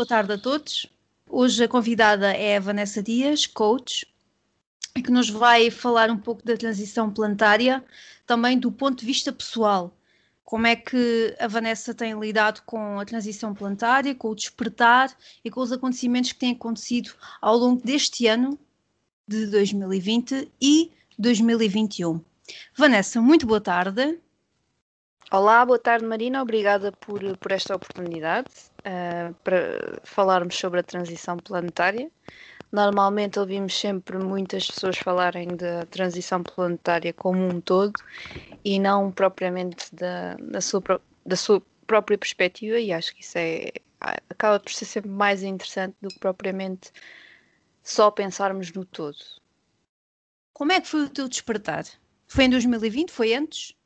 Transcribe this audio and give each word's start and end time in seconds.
boa 0.00 0.06
tarde 0.06 0.32
a 0.32 0.38
todos. 0.38 0.86
Hoje 1.28 1.62
a 1.62 1.68
convidada 1.68 2.32
é 2.32 2.56
a 2.56 2.60
Vanessa 2.60 3.02
Dias, 3.02 3.46
coach, 3.46 4.06
que 4.94 5.10
nos 5.10 5.28
vai 5.28 5.70
falar 5.70 6.10
um 6.10 6.16
pouco 6.16 6.42
da 6.42 6.56
transição 6.56 7.12
planetária, 7.12 7.84
também 8.24 8.58
do 8.58 8.72
ponto 8.72 9.00
de 9.00 9.04
vista 9.04 9.30
pessoal. 9.30 9.94
Como 10.42 10.66
é 10.66 10.74
que 10.74 11.36
a 11.38 11.46
Vanessa 11.46 11.92
tem 11.92 12.18
lidado 12.18 12.62
com 12.64 12.98
a 12.98 13.04
transição 13.04 13.52
planetária, 13.54 14.14
com 14.14 14.30
o 14.30 14.34
despertar 14.34 15.14
e 15.44 15.50
com 15.50 15.60
os 15.60 15.70
acontecimentos 15.70 16.32
que 16.32 16.38
têm 16.38 16.52
acontecido 16.52 17.12
ao 17.38 17.58
longo 17.58 17.84
deste 17.84 18.26
ano 18.26 18.58
de 19.28 19.48
2020 19.48 20.50
e 20.62 20.90
2021. 21.18 22.24
Vanessa, 22.74 23.20
muito 23.20 23.46
boa 23.46 23.60
tarde. 23.60 24.18
Olá, 25.32 25.64
boa 25.64 25.78
tarde 25.78 26.04
Marina, 26.04 26.42
obrigada 26.42 26.90
por, 26.90 27.20
por 27.36 27.52
esta 27.52 27.76
oportunidade 27.76 28.48
uh, 28.80 29.32
para 29.44 30.00
falarmos 30.04 30.56
sobre 30.56 30.80
a 30.80 30.82
transição 30.82 31.36
planetária. 31.36 32.10
Normalmente 32.72 33.38
ouvimos 33.38 33.78
sempre 33.78 34.18
muitas 34.18 34.68
pessoas 34.68 34.98
falarem 34.98 35.56
da 35.56 35.86
transição 35.86 36.42
planetária 36.42 37.12
como 37.12 37.40
um 37.46 37.60
todo 37.60 37.94
e 38.64 38.80
não 38.80 39.12
propriamente 39.12 39.94
da, 39.94 40.34
da, 40.36 40.60
sua, 40.60 40.82
da 41.24 41.36
sua 41.36 41.62
própria 41.86 42.18
perspectiva, 42.18 42.80
e 42.80 42.92
acho 42.92 43.14
que 43.14 43.22
isso 43.22 43.38
é, 43.38 43.70
acaba 44.28 44.58
por 44.58 44.72
ser 44.72 44.84
sempre 44.86 45.10
mais 45.10 45.44
interessante 45.44 45.96
do 46.00 46.10
que 46.10 46.18
propriamente 46.18 46.90
só 47.84 48.10
pensarmos 48.10 48.72
no 48.72 48.84
todo. 48.84 49.16
Como 50.52 50.72
é 50.72 50.80
que 50.80 50.88
foi 50.88 51.04
o 51.04 51.10
teu 51.10 51.28
despertar? 51.28 51.84
Foi 52.26 52.44
em 52.44 52.50
2020? 52.50 53.10
Foi 53.12 53.34
antes? 53.34 53.79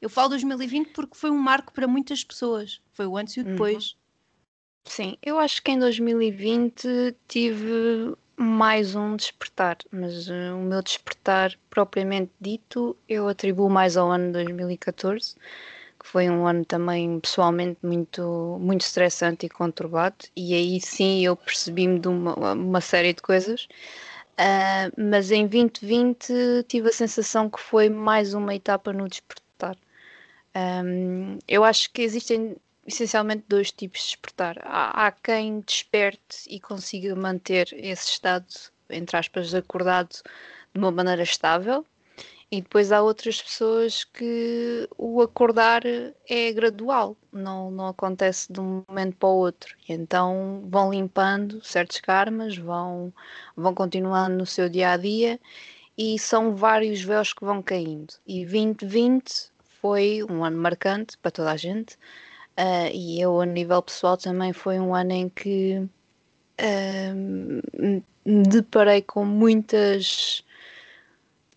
Eu 0.00 0.08
falo 0.08 0.30
2020 0.30 0.92
porque 0.92 1.16
foi 1.16 1.30
um 1.30 1.38
marco 1.38 1.72
para 1.72 1.86
muitas 1.86 2.24
pessoas. 2.24 2.80
Foi 2.92 3.06
o 3.06 3.16
antes 3.16 3.36
e 3.36 3.40
o 3.40 3.44
uhum. 3.44 3.52
depois. 3.52 3.92
Uhum. 3.92 4.00
Sim, 4.84 5.16
eu 5.22 5.38
acho 5.38 5.62
que 5.62 5.70
em 5.70 5.78
2020 5.78 7.14
tive 7.28 8.16
mais 8.36 8.94
um 8.94 9.14
despertar, 9.16 9.76
mas 9.92 10.28
uh, 10.28 10.56
o 10.56 10.62
meu 10.62 10.82
despertar 10.82 11.54
propriamente 11.68 12.32
dito 12.40 12.96
eu 13.06 13.28
atribuo 13.28 13.68
mais 13.68 13.98
ao 13.98 14.10
ano 14.10 14.32
2014, 14.32 15.36
que 15.98 16.06
foi 16.06 16.30
um 16.30 16.46
ano 16.46 16.64
também 16.64 17.20
pessoalmente 17.20 17.78
muito, 17.82 18.56
muito 18.58 18.80
estressante 18.80 19.44
e 19.44 19.50
conturbado, 19.50 20.24
e 20.34 20.54
aí 20.54 20.80
sim 20.80 21.20
eu 21.24 21.36
percebi-me 21.36 22.00
de 22.00 22.08
uma, 22.08 22.54
uma 22.54 22.80
série 22.80 23.12
de 23.12 23.20
coisas. 23.20 23.68
Uh, 24.38 24.90
mas 24.96 25.30
em 25.30 25.46
2020 25.46 26.64
tive 26.66 26.88
a 26.88 26.92
sensação 26.92 27.50
que 27.50 27.60
foi 27.60 27.90
mais 27.90 28.32
uma 28.32 28.54
etapa 28.54 28.90
no 28.90 29.06
despertar. 29.06 29.76
Um, 30.54 31.38
eu 31.46 31.64
acho 31.64 31.90
que 31.92 32.02
existem 32.02 32.56
essencialmente 32.86 33.44
dois 33.48 33.70
tipos 33.70 34.00
de 34.00 34.06
despertar. 34.06 34.56
Há, 34.62 35.06
há, 35.06 35.12
quem 35.12 35.60
desperte 35.60 36.44
e 36.48 36.60
consiga 36.60 37.14
manter 37.14 37.68
esse 37.72 38.10
estado, 38.10 38.46
entre 38.88 39.16
aspas, 39.16 39.54
acordado 39.54 40.10
de 40.74 40.78
uma 40.80 40.90
maneira 40.90 41.22
estável, 41.22 41.84
e 42.52 42.60
depois 42.60 42.90
há 42.90 43.00
outras 43.00 43.40
pessoas 43.40 44.02
que 44.02 44.88
o 44.98 45.22
acordar 45.22 45.82
é 46.28 46.52
gradual, 46.52 47.16
não, 47.32 47.70
não 47.70 47.86
acontece 47.86 48.52
de 48.52 48.58
um 48.58 48.82
momento 48.88 49.16
para 49.16 49.28
o 49.28 49.36
outro. 49.36 49.76
E 49.88 49.92
então 49.92 50.64
vão 50.68 50.90
limpando 50.90 51.64
certos 51.64 52.00
karmas, 52.00 52.56
vão, 52.56 53.12
vão 53.56 53.72
continuando 53.72 54.36
no 54.36 54.46
seu 54.46 54.68
dia 54.68 54.90
a 54.90 54.96
dia 54.96 55.38
e 55.96 56.18
são 56.18 56.56
vários 56.56 57.00
véus 57.02 57.32
que 57.32 57.44
vão 57.44 57.62
caindo. 57.62 58.14
E 58.26 58.44
2020 58.44 59.52
foi 59.80 60.24
um 60.28 60.44
ano 60.44 60.58
marcante 60.58 61.16
para 61.18 61.30
toda 61.30 61.52
a 61.52 61.56
gente. 61.56 61.94
Uh, 62.58 62.90
e 62.92 63.20
eu, 63.20 63.40
a 63.40 63.46
nível 63.46 63.82
pessoal, 63.82 64.16
também 64.16 64.52
foi 64.52 64.78
um 64.78 64.94
ano 64.94 65.12
em 65.12 65.28
que 65.28 65.78
uh, 66.60 68.02
me 68.24 68.42
deparei 68.42 69.02
com 69.02 69.24
muitas 69.24 70.44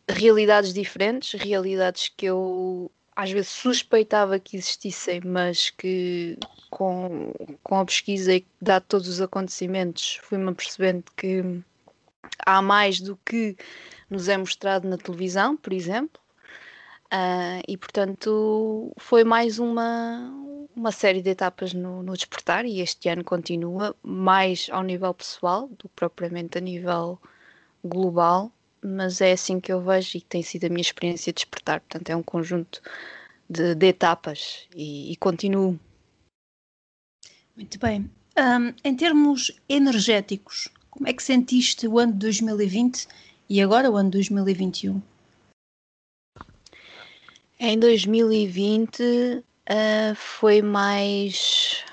realidades 0.07 0.73
diferentes, 0.73 1.39
realidades 1.41 2.11
que 2.15 2.25
eu 2.25 2.91
às 3.15 3.31
vezes 3.31 3.49
suspeitava 3.49 4.39
que 4.39 4.57
existissem, 4.57 5.21
mas 5.23 5.69
que 5.69 6.37
com, 6.69 7.31
com 7.61 7.79
a 7.79 7.85
pesquisa 7.85 8.33
e 8.33 8.45
dado 8.59 8.85
todos 8.87 9.07
os 9.07 9.21
acontecimentos 9.21 10.19
fui-me 10.23 10.53
percebendo 10.55 11.03
que 11.15 11.61
há 12.45 12.61
mais 12.61 12.99
do 12.99 13.17
que 13.25 13.55
nos 14.09 14.27
é 14.27 14.37
mostrado 14.37 14.87
na 14.87 14.97
televisão, 14.97 15.55
por 15.55 15.73
exemplo. 15.73 16.22
Uh, 17.13 17.61
e 17.67 17.77
portanto 17.77 18.91
foi 18.97 19.23
mais 19.23 19.59
uma, 19.59 20.33
uma 20.75 20.91
série 20.91 21.21
de 21.21 21.29
etapas 21.29 21.71
no, 21.71 22.01
no 22.01 22.13
despertar 22.13 22.65
e 22.65 22.79
este 22.79 23.07
ano 23.07 23.23
continua 23.23 23.95
mais 24.01 24.67
ao 24.71 24.81
nível 24.81 25.13
pessoal 25.13 25.67
do 25.67 25.87
que 25.87 25.95
propriamente 25.95 26.57
a 26.57 26.61
nível 26.61 27.19
global, 27.83 28.51
mas 28.81 29.21
é 29.21 29.33
assim 29.33 29.59
que 29.59 29.71
eu 29.71 29.79
vejo 29.79 30.17
e 30.17 30.21
tem 30.21 30.41
sido 30.41 30.65
a 30.65 30.69
minha 30.69 30.81
experiência 30.81 31.31
de 31.31 31.35
despertar. 31.35 31.81
Portanto, 31.81 32.09
é 32.09 32.15
um 32.15 32.23
conjunto 32.23 32.81
de, 33.47 33.75
de 33.75 33.85
etapas 33.85 34.67
e, 34.75 35.11
e, 35.11 35.15
continuo. 35.17 35.79
Muito 37.55 37.77
bem. 37.77 38.09
Um, 38.35 38.73
em 38.83 38.95
termos 38.95 39.51
energéticos, 39.69 40.67
como 40.89 41.07
é 41.07 41.13
que 41.13 41.21
sentiste 41.21 41.87
o 41.87 41.99
ano 41.99 42.13
de 42.13 42.19
2020 42.19 43.07
e 43.47 43.61
agora 43.61 43.91
o 43.91 43.95
ano 43.95 44.09
de 44.09 44.17
2021? 44.17 45.12
Em 47.59 47.77
2020 47.79 49.01
uh, 49.01 50.15
foi 50.15 50.61
mais 50.61 51.83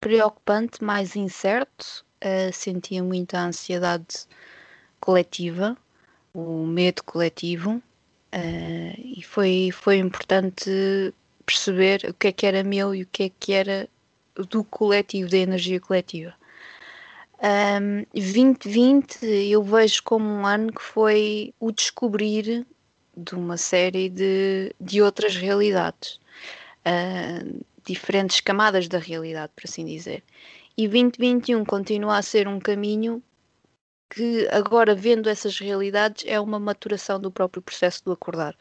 preocupante, 0.00 0.82
mais 0.82 1.14
incerto. 1.14 2.04
Uh, 2.24 2.52
sentia 2.52 3.02
muita 3.02 3.38
ansiedade 3.38 4.26
coletiva, 4.98 5.76
o 6.32 6.64
medo 6.66 7.04
coletivo, 7.04 7.72
uh, 7.76 7.80
e 8.98 9.22
foi, 9.22 9.70
foi 9.72 9.98
importante 9.98 11.12
perceber 11.44 12.06
o 12.08 12.14
que 12.14 12.28
é 12.28 12.32
que 12.32 12.46
era 12.46 12.64
meu 12.64 12.94
e 12.94 13.02
o 13.02 13.06
que 13.06 13.24
é 13.24 13.30
que 13.38 13.52
era 13.52 13.88
do 14.50 14.64
coletivo, 14.64 15.30
da 15.30 15.36
energia 15.36 15.78
coletiva. 15.78 16.34
Um, 17.38 18.06
2020 18.14 19.24
eu 19.50 19.62
vejo 19.62 20.02
como 20.02 20.24
um 20.24 20.46
ano 20.46 20.72
que 20.72 20.82
foi 20.82 21.52
o 21.60 21.70
descobrir 21.70 22.66
de 23.16 23.34
uma 23.34 23.56
série 23.56 24.08
de, 24.08 24.74
de 24.80 25.00
outras 25.00 25.36
realidades, 25.36 26.20
uh, 26.86 27.64
diferentes 27.84 28.40
camadas 28.40 28.88
da 28.88 28.98
realidade, 28.98 29.52
por 29.54 29.64
assim 29.64 29.84
dizer. 29.84 30.22
E 30.76 30.86
2021 30.86 31.64
continua 31.64 32.18
a 32.18 32.22
ser 32.22 32.46
um 32.46 32.58
caminho 32.58 33.22
que, 34.10 34.46
agora 34.50 34.94
vendo 34.94 35.28
essas 35.28 35.58
realidades, 35.58 36.24
é 36.26 36.38
uma 36.38 36.58
maturação 36.58 37.18
do 37.18 37.30
próprio 37.30 37.62
processo 37.62 38.04
do 38.04 38.12
acordar. 38.12 38.54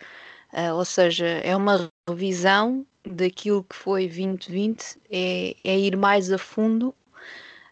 Uh, 0.54 0.74
ou 0.74 0.86
seja, 0.86 1.26
é 1.26 1.56
uma 1.56 1.90
revisão 2.08 2.86
daquilo 3.06 3.64
que 3.64 3.76
foi 3.76 4.08
2020, 4.08 4.98
é, 5.12 5.56
é 5.64 5.78
ir 5.78 5.98
mais 5.98 6.32
a 6.32 6.38
fundo 6.38 6.96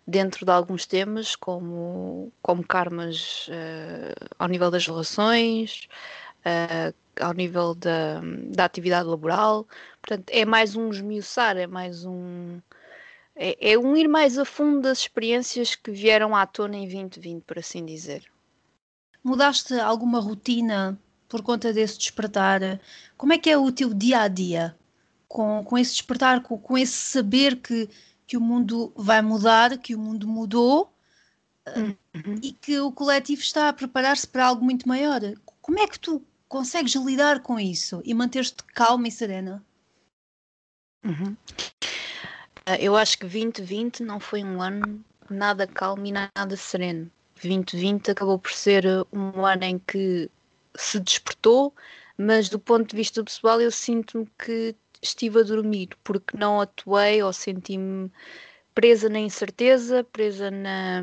dentro 0.05 0.45
de 0.45 0.51
alguns 0.51 0.85
temas, 0.85 1.35
como, 1.35 2.31
como 2.41 2.65
karmas 2.65 3.47
uh, 3.47 4.29
ao 4.37 4.47
nível 4.47 4.69
das 4.69 4.85
relações, 4.85 5.87
uh, 6.45 6.93
ao 7.19 7.33
nível 7.33 7.75
da, 7.75 8.21
da 8.49 8.65
atividade 8.65 9.07
laboral. 9.07 9.67
Portanto, 10.01 10.29
é 10.29 10.45
mais 10.45 10.75
um 10.75 10.89
esmiuçar, 10.89 11.57
é 11.57 11.67
mais 11.67 12.05
um. 12.05 12.59
É, 13.35 13.71
é, 13.73 13.77
um 13.77 13.97
ir 13.97 14.07
mais 14.07 14.37
a 14.37 14.45
fundo 14.45 14.81
das 14.81 14.99
experiências 14.99 15.75
que 15.75 15.91
vieram 15.91 16.35
à 16.35 16.45
tona 16.45 16.75
em 16.75 16.87
2020, 16.87 17.43
por 17.43 17.57
assim 17.57 17.83
dizer. 17.83 18.23
Mudaste 19.23 19.73
alguma 19.79 20.19
rotina 20.19 20.99
por 21.27 21.41
conta 21.41 21.73
desse 21.73 21.97
despertar? 21.97 22.79
Como 23.17 23.33
é 23.33 23.37
que 23.39 23.49
é 23.49 23.57
o 23.57 23.71
teu 23.71 23.91
dia 23.93 24.21
a 24.21 24.27
dia 24.27 24.75
com, 25.27 25.63
com 25.63 25.77
esse 25.77 25.93
despertar, 25.93 26.43
com, 26.43 26.59
com 26.59 26.77
esse 26.77 26.93
saber 26.93 27.55
que, 27.55 27.89
que 28.27 28.37
o 28.37 28.41
mundo 28.41 28.93
vai 28.95 29.19
mudar, 29.21 29.77
que 29.79 29.95
o 29.95 29.99
mundo 29.99 30.27
mudou 30.27 30.93
uhum. 31.75 32.35
e 32.39 32.51
que 32.51 32.79
o 32.79 32.91
coletivo 32.91 33.41
está 33.41 33.69
a 33.69 33.73
preparar-se 33.73 34.27
para 34.27 34.45
algo 34.45 34.63
muito 34.63 34.87
maior? 34.87 35.21
Como 35.59 35.79
é 35.79 35.87
que 35.87 35.99
tu 35.99 36.23
consegues 36.53 36.93
lidar 36.93 37.41
com 37.41 37.59
isso 37.59 37.99
e 38.05 38.13
manter-te 38.13 38.63
calma 38.75 39.07
e 39.07 39.11
serena? 39.11 39.65
Uhum. 41.03 41.35
Ah, 42.67 42.77
eu 42.79 42.95
acho 42.95 43.17
que 43.17 43.25
2020 43.25 44.03
não 44.03 44.19
foi 44.19 44.43
um 44.43 44.61
ano 44.61 45.03
nada 45.27 45.65
calmo 45.65 46.05
e 46.05 46.11
nada 46.11 46.55
sereno. 46.55 47.09
2020 47.41 48.11
acabou 48.11 48.37
por 48.37 48.51
ser 48.51 48.85
um 49.11 49.43
ano 49.43 49.63
em 49.63 49.79
que 49.79 50.29
se 50.75 50.99
despertou, 50.99 51.73
mas 52.19 52.49
do 52.49 52.59
ponto 52.59 52.87
de 52.87 52.97
vista 52.97 53.23
pessoal 53.23 53.59
eu 53.59 53.71
sinto-me 53.71 54.27
que 54.37 54.75
estive 55.01 55.39
a 55.39 55.43
dormir 55.43 55.89
porque 56.03 56.37
não 56.37 56.61
atuei 56.61 57.23
ou 57.23 57.33
senti-me 57.33 58.11
presa 58.75 59.09
na 59.09 59.19
incerteza, 59.19 60.03
presa 60.03 60.51
na, 60.51 61.01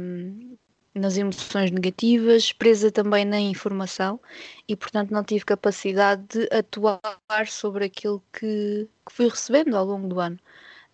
nas 0.95 1.17
emoções 1.17 1.71
negativas, 1.71 2.53
presa 2.53 2.91
também 2.91 3.25
na 3.25 3.41
informação 3.41 4.21
e, 4.69 4.75
portanto, 4.75 5.11
não 5.11 5.23
tive 5.23 5.45
capacidade 5.45 6.23
de 6.29 6.49
atuar 6.55 7.47
sobre 7.47 7.85
aquilo 7.85 8.23
que, 8.33 8.89
que 9.07 9.13
fui 9.13 9.29
recebendo 9.29 9.77
ao 9.77 9.85
longo 9.85 10.09
do 10.09 10.21
ano. 10.21 10.39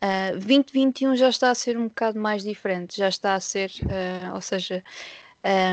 Uh, 0.02 0.32
2021 0.32 1.16
já 1.16 1.30
está 1.30 1.50
a 1.50 1.54
ser 1.54 1.78
um 1.78 1.88
bocado 1.88 2.20
mais 2.20 2.42
diferente, 2.42 2.98
já 2.98 3.08
está 3.08 3.34
a 3.34 3.40
ser, 3.40 3.70
uh, 3.82 4.34
ou 4.34 4.40
seja, 4.42 4.84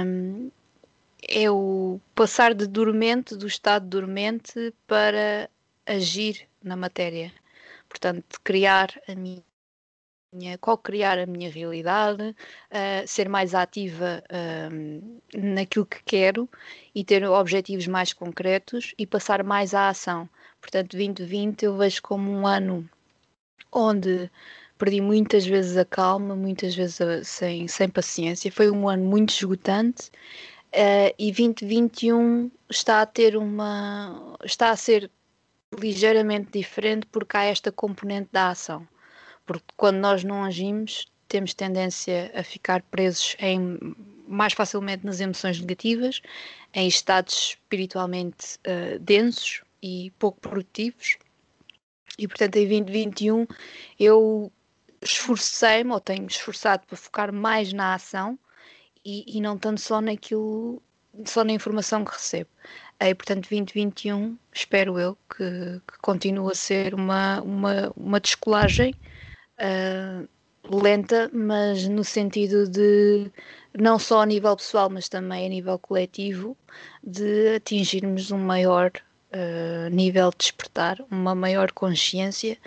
um, 0.06 0.50
é 1.28 1.50
o 1.50 2.00
passar 2.16 2.54
de 2.54 2.68
dormente, 2.68 3.36
do 3.36 3.48
estado 3.48 3.86
dormente, 3.86 4.74
para 4.88 5.50
agir 5.86 6.48
na 6.64 6.76
matéria. 6.76 7.34
Portanto, 7.90 8.40
criar 8.44 8.90
a 9.08 9.16
minha 9.16 9.44
co-criar 10.60 11.20
a 11.20 11.26
minha 11.26 11.50
realidade, 11.50 12.24
uh, 12.24 13.08
ser 13.08 13.30
mais 13.30 13.54
ativa 13.54 14.24
uh, 14.30 15.22
naquilo 15.38 15.86
que 15.86 16.04
quero 16.04 16.50
e 16.94 17.04
ter 17.04 17.24
objetivos 17.26 17.88
mais 17.88 18.14
concretos 18.14 18.94
e 18.98 19.06
passar 19.06 19.44
mais 19.44 19.74
à 19.74 19.90
ação. 19.90 20.30
Portanto, 20.62 20.92
2020 20.92 21.64
eu 21.64 21.78
vejo 21.78 22.02
como 22.02 22.32
um 22.32 22.48
ano 22.48 22.90
onde 23.72 24.30
perdi 24.78 25.02
muitas 25.02 25.46
vezes 25.46 25.78
a 25.78 25.86
calma, 25.86 26.36
muitas 26.36 26.76
vezes 26.76 27.00
a, 27.02 27.24
sem, 27.24 27.68
sem 27.68 27.90
paciência. 27.90 28.52
Foi 28.52 28.70
um 28.70 28.88
ano 28.90 29.04
muito 29.04 29.30
esgotante 29.30 30.10
uh, 30.74 31.14
e 31.18 31.32
2021 31.32 32.52
está 32.70 33.02
a 33.02 33.06
ter 33.06 33.38
uma. 33.38 34.38
está 34.44 34.72
a 34.72 34.76
ser 34.76 35.10
ligeiramente 35.80 36.52
diferente 36.52 37.08
porque 37.08 37.38
há 37.38 37.46
esta 37.46 37.72
componente 37.72 38.30
da 38.32 38.50
ação. 38.50 38.88
Porque 39.46 39.66
quando 39.76 39.98
nós 39.98 40.24
não 40.24 40.44
agimos, 40.44 41.08
temos 41.28 41.54
tendência 41.54 42.32
a 42.36 42.44
ficar 42.44 42.82
presos 42.84 43.36
em 43.40 43.78
mais 44.28 44.54
facilmente 44.54 45.06
nas 45.06 45.20
emoções 45.20 45.60
negativas, 45.60 46.22
em 46.74 46.88
estados 46.88 47.50
espiritualmente 47.50 48.58
uh, 48.68 49.00
densos 49.00 49.62
e 49.82 50.12
pouco 50.18 50.40
produtivos. 50.40 51.18
E 52.18 52.28
portanto, 52.28 52.56
em 52.56 52.68
2021 52.68 53.48
eu 54.00 54.52
esforcei-me, 55.02 55.92
ou 55.92 56.00
tenho-me 56.00 56.28
esforçado 56.28 56.86
para 56.88 56.98
focar 56.98 57.34
mais 57.34 57.74
na 57.74 57.94
ação 57.94 58.40
e, 59.04 59.38
e, 59.38 59.42
não 59.42 59.58
tanto 59.58 59.82
só 59.82 60.00
naquilo, 60.00 60.82
só 61.26 61.44
na 61.44 61.52
informação 61.52 62.06
que 62.06 62.14
recebo. 62.14 62.50
E 63.00 63.14
portanto, 63.14 63.50
2021 63.50 64.38
espero 64.54 64.98
eu 64.98 65.18
que, 65.30 65.82
que 65.86 65.98
continue 66.02 66.52
a 66.52 66.56
ser 66.56 66.94
uma, 66.94 67.42
uma, 67.42 67.92
uma 67.98 68.20
descolagem 68.20 68.96
uh, 69.64 70.28
lenta, 70.70 71.30
mas 71.34 71.88
no 71.88 72.04
sentido 72.04 72.68
de 72.68 73.32
não 73.78 73.98
só 73.98 74.22
a 74.22 74.26
nível 74.26 74.56
pessoal, 74.56 74.90
mas 74.90 75.10
também 75.10 75.46
a 75.46 75.50
nível 75.50 75.80
coletivo, 75.80 76.56
de 77.04 77.56
atingirmos 77.56 78.32
um 78.32 78.38
maior 78.38 78.92
uh, 79.34 79.90
nível 79.90 80.30
de 80.32 80.38
despertar, 80.38 81.00
uma 81.10 81.34
maior 81.34 81.72
consciência 81.72 82.58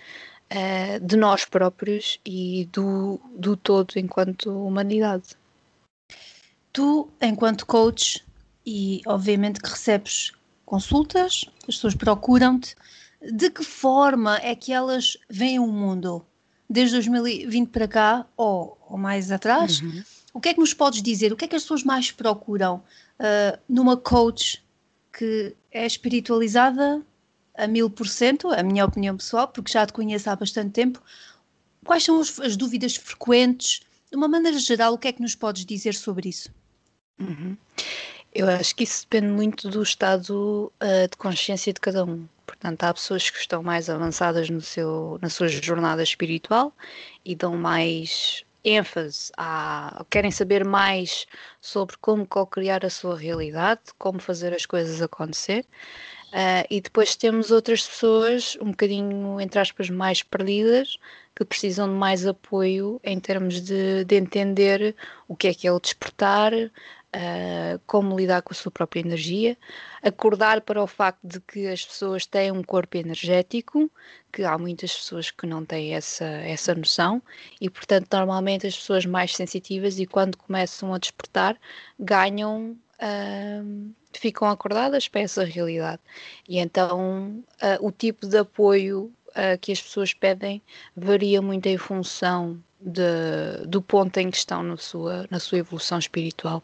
uh, 0.53 1.05
de 1.05 1.17
nós 1.17 1.45
próprios 1.45 2.21
e 2.25 2.69
do, 2.73 3.21
do 3.37 3.57
todo 3.57 3.95
enquanto 3.97 4.51
humanidade. 4.51 5.37
Tu, 6.73 7.09
enquanto 7.23 7.67
coach, 7.67 8.25
e 8.67 9.01
obviamente 9.07 9.61
que 9.61 9.71
recebes 9.71 10.33
consultas, 10.65 11.45
as 11.61 11.67
pessoas 11.67 11.95
procuram-te, 11.95 12.75
de 13.23 13.49
que 13.51 13.65
forma 13.65 14.39
é 14.43 14.55
que 14.55 14.73
elas 14.73 15.17
veem 15.31 15.59
o 15.59 15.67
mundo? 15.67 16.25
Desde 16.69 16.97
2020 16.97 17.71
para 17.71 17.89
cá 17.89 18.27
ou, 18.37 18.79
ou 18.89 18.99
mais 18.99 19.31
atrás. 19.31 19.81
Uhum. 19.81 20.03
O 20.35 20.41
que 20.41 20.51
é 20.51 20.55
que 20.55 20.61
nos 20.61 20.75
podes 20.75 21.03
dizer? 21.03 21.33
O 21.33 21.37
que 21.37 21.45
é 21.45 21.49
que 21.49 21.57
as 21.57 21.63
pessoas 21.63 21.83
mais 21.83 22.11
procuram 22.11 22.83
uh, 23.21 23.59
numa 23.69 23.97
coach 23.97 24.63
que 25.17 25.55
é 25.71 25.87
espiritualizada 25.87 27.03
a 27.57 27.67
mil 27.67 27.89
por 27.89 28.07
cento, 28.07 28.49
a 28.51 28.63
minha 28.63 28.85
opinião 28.85 29.17
pessoal, 29.17 29.49
porque 29.49 29.73
já 29.73 29.87
te 29.87 29.93
conheço 29.93 30.29
há 30.29 30.37
bastante 30.37 30.73
tempo. 30.73 31.01
Quais 31.85 32.05
são 32.05 32.21
as, 32.21 32.39
as 32.41 32.57
dúvidas 32.57 32.97
frequentes? 32.97 33.81
De 34.11 34.17
uma 34.17 34.29
maneira 34.29 34.59
geral, 34.59 34.95
o 34.95 34.99
que 34.99 35.09
é 35.09 35.13
que 35.13 35.23
nos 35.23 35.35
podes 35.35 35.65
dizer 35.65 35.95
sobre 35.95 36.29
isso? 36.29 36.51
Uhum. 37.19 37.57
Eu 38.35 38.49
acho 38.49 38.77
que 38.77 38.85
isso 38.85 39.03
depende 39.03 39.33
muito 39.33 39.71
do 39.71 39.83
estado 39.83 40.71
uh, 40.83 41.09
de 41.11 41.17
consciência 41.17 41.73
de 41.73 41.81
cada 41.81 42.05
um. 42.05 42.27
Portanto, 42.47 42.85
há 42.85 42.95
pessoas 42.95 43.29
que 43.29 43.39
estão 43.39 43.63
mais 43.63 43.91
avançadas 43.91 44.49
no 44.49 44.61
seu, 44.61 45.19
na 45.21 45.29
sua 45.29 45.49
jornada 45.49 46.03
espiritual 46.03 46.73
e 47.25 47.35
dão 47.35 47.57
mais 47.57 48.45
ênfase 48.65 49.31
a 49.37 50.05
querem 50.11 50.31
saber 50.31 50.65
mais 50.65 51.27
sobre 51.61 51.97
como 51.99 52.27
co-criar 52.27 52.85
a 52.85 52.91
sua 52.91 53.17
realidade, 53.17 53.81
como 53.99 54.19
fazer 54.19 54.53
as 54.53 54.67
coisas 54.67 55.01
acontecer. 55.01 55.65
Uh, 56.33 56.67
e 56.69 56.81
depois 56.81 57.15
temos 57.15 57.51
outras 57.51 57.87
pessoas 57.87 58.59
um 58.61 58.71
bocadinho, 58.73 59.41
entre 59.41 59.61
aspas, 59.61 59.89
mais 59.89 60.23
perdidas, 60.23 60.99
que 61.35 61.45
precisam 61.45 61.89
de 61.89 61.95
mais 61.95 62.27
apoio 62.27 63.01
em 63.05 63.21
termos 63.21 63.61
de, 63.61 64.05
de 64.05 64.17
entender 64.17 64.97
o 65.29 65.37
que 65.37 65.49
é 65.49 65.55
que 65.55 65.69
é 65.69 65.73
o 65.73 65.79
despertar, 65.79 66.53
uh, 67.15 67.81
como 67.87 68.17
lidar 68.17 68.43
com 68.43 68.53
a 68.53 68.57
sua 68.57 68.71
própria 68.71 69.01
energia, 69.01 69.57
acordar 70.03 70.61
para 70.61 70.83
o 70.83 70.87
facto 70.87 71.21
de 71.25 71.41
que 71.41 71.67
as 71.67 71.85
pessoas 71.85 72.27
têm 72.27 72.51
um 72.51 72.63
corpo 72.63 72.97
energético, 72.97 73.91
que 74.33 74.45
há 74.45 74.57
muitas 74.59 74.95
pessoas 74.95 75.31
que 75.31 75.47
não 75.47 75.65
têm 75.65 75.95
essa, 75.95 76.25
essa 76.25 76.75
noção, 76.75 77.23
e 77.61 77.71
portanto, 77.71 78.13
normalmente 78.13 78.67
as 78.67 78.77
pessoas 78.77 79.07
mais 79.07 79.35
sensitivas 79.35 79.99
e 79.99 80.07
quando 80.07 80.37
começam 80.37 80.93
a 80.95 80.99
despertar 80.99 81.57
ganham. 81.99 82.77
Uh, 82.97 83.93
ficam 84.19 84.49
acordadas 84.49 85.07
para 85.07 85.21
essa 85.21 85.45
realidade. 85.45 86.01
E 86.49 86.59
então 86.59 87.45
uh, 87.63 87.87
o 87.87 87.93
tipo 87.93 88.27
de 88.27 88.39
apoio 88.39 89.13
uh, 89.29 89.59
que 89.61 89.73
as 89.73 89.83
pessoas 89.83 90.15
pedem 90.15 90.63
varia 90.97 91.43
muito 91.43 91.67
em 91.67 91.77
função 91.77 92.59
de, 92.81 93.67
do 93.67 93.83
ponto 93.83 94.17
em 94.19 94.31
que 94.31 94.37
estão 94.37 94.63
na 94.63 94.77
sua, 94.77 95.27
na 95.31 95.39
sua 95.39 95.59
evolução 95.59 95.99
espiritual. 95.99 96.63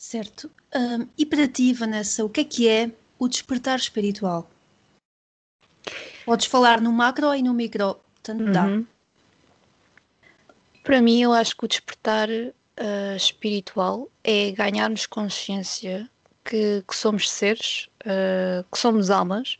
Certo. 0.00 0.50
Um, 0.74 1.06
e 1.18 1.26
para 1.26 1.46
ti, 1.46 1.74
Vanessa, 1.74 2.24
o 2.24 2.30
que 2.30 2.40
é 2.40 2.44
que 2.44 2.66
é 2.66 2.90
o 3.18 3.28
despertar 3.28 3.78
espiritual? 3.78 4.50
Podes 6.24 6.46
falar 6.46 6.80
no 6.80 6.90
macro 6.90 7.34
e 7.34 7.42
no 7.42 7.52
micro, 7.52 8.00
tanto 8.22 8.44
uhum. 8.44 8.50
dá. 8.50 8.66
Para 10.82 11.02
mim, 11.02 11.20
eu 11.20 11.34
acho 11.34 11.54
que 11.54 11.66
o 11.66 11.68
despertar 11.68 12.30
uh, 12.30 13.14
espiritual 13.14 14.08
é 14.24 14.52
ganharmos 14.52 15.04
consciência 15.04 16.08
que, 16.46 16.82
que 16.88 16.96
somos 16.96 17.30
seres, 17.30 17.90
uh, 18.06 18.64
que 18.72 18.78
somos 18.78 19.10
almas, 19.10 19.58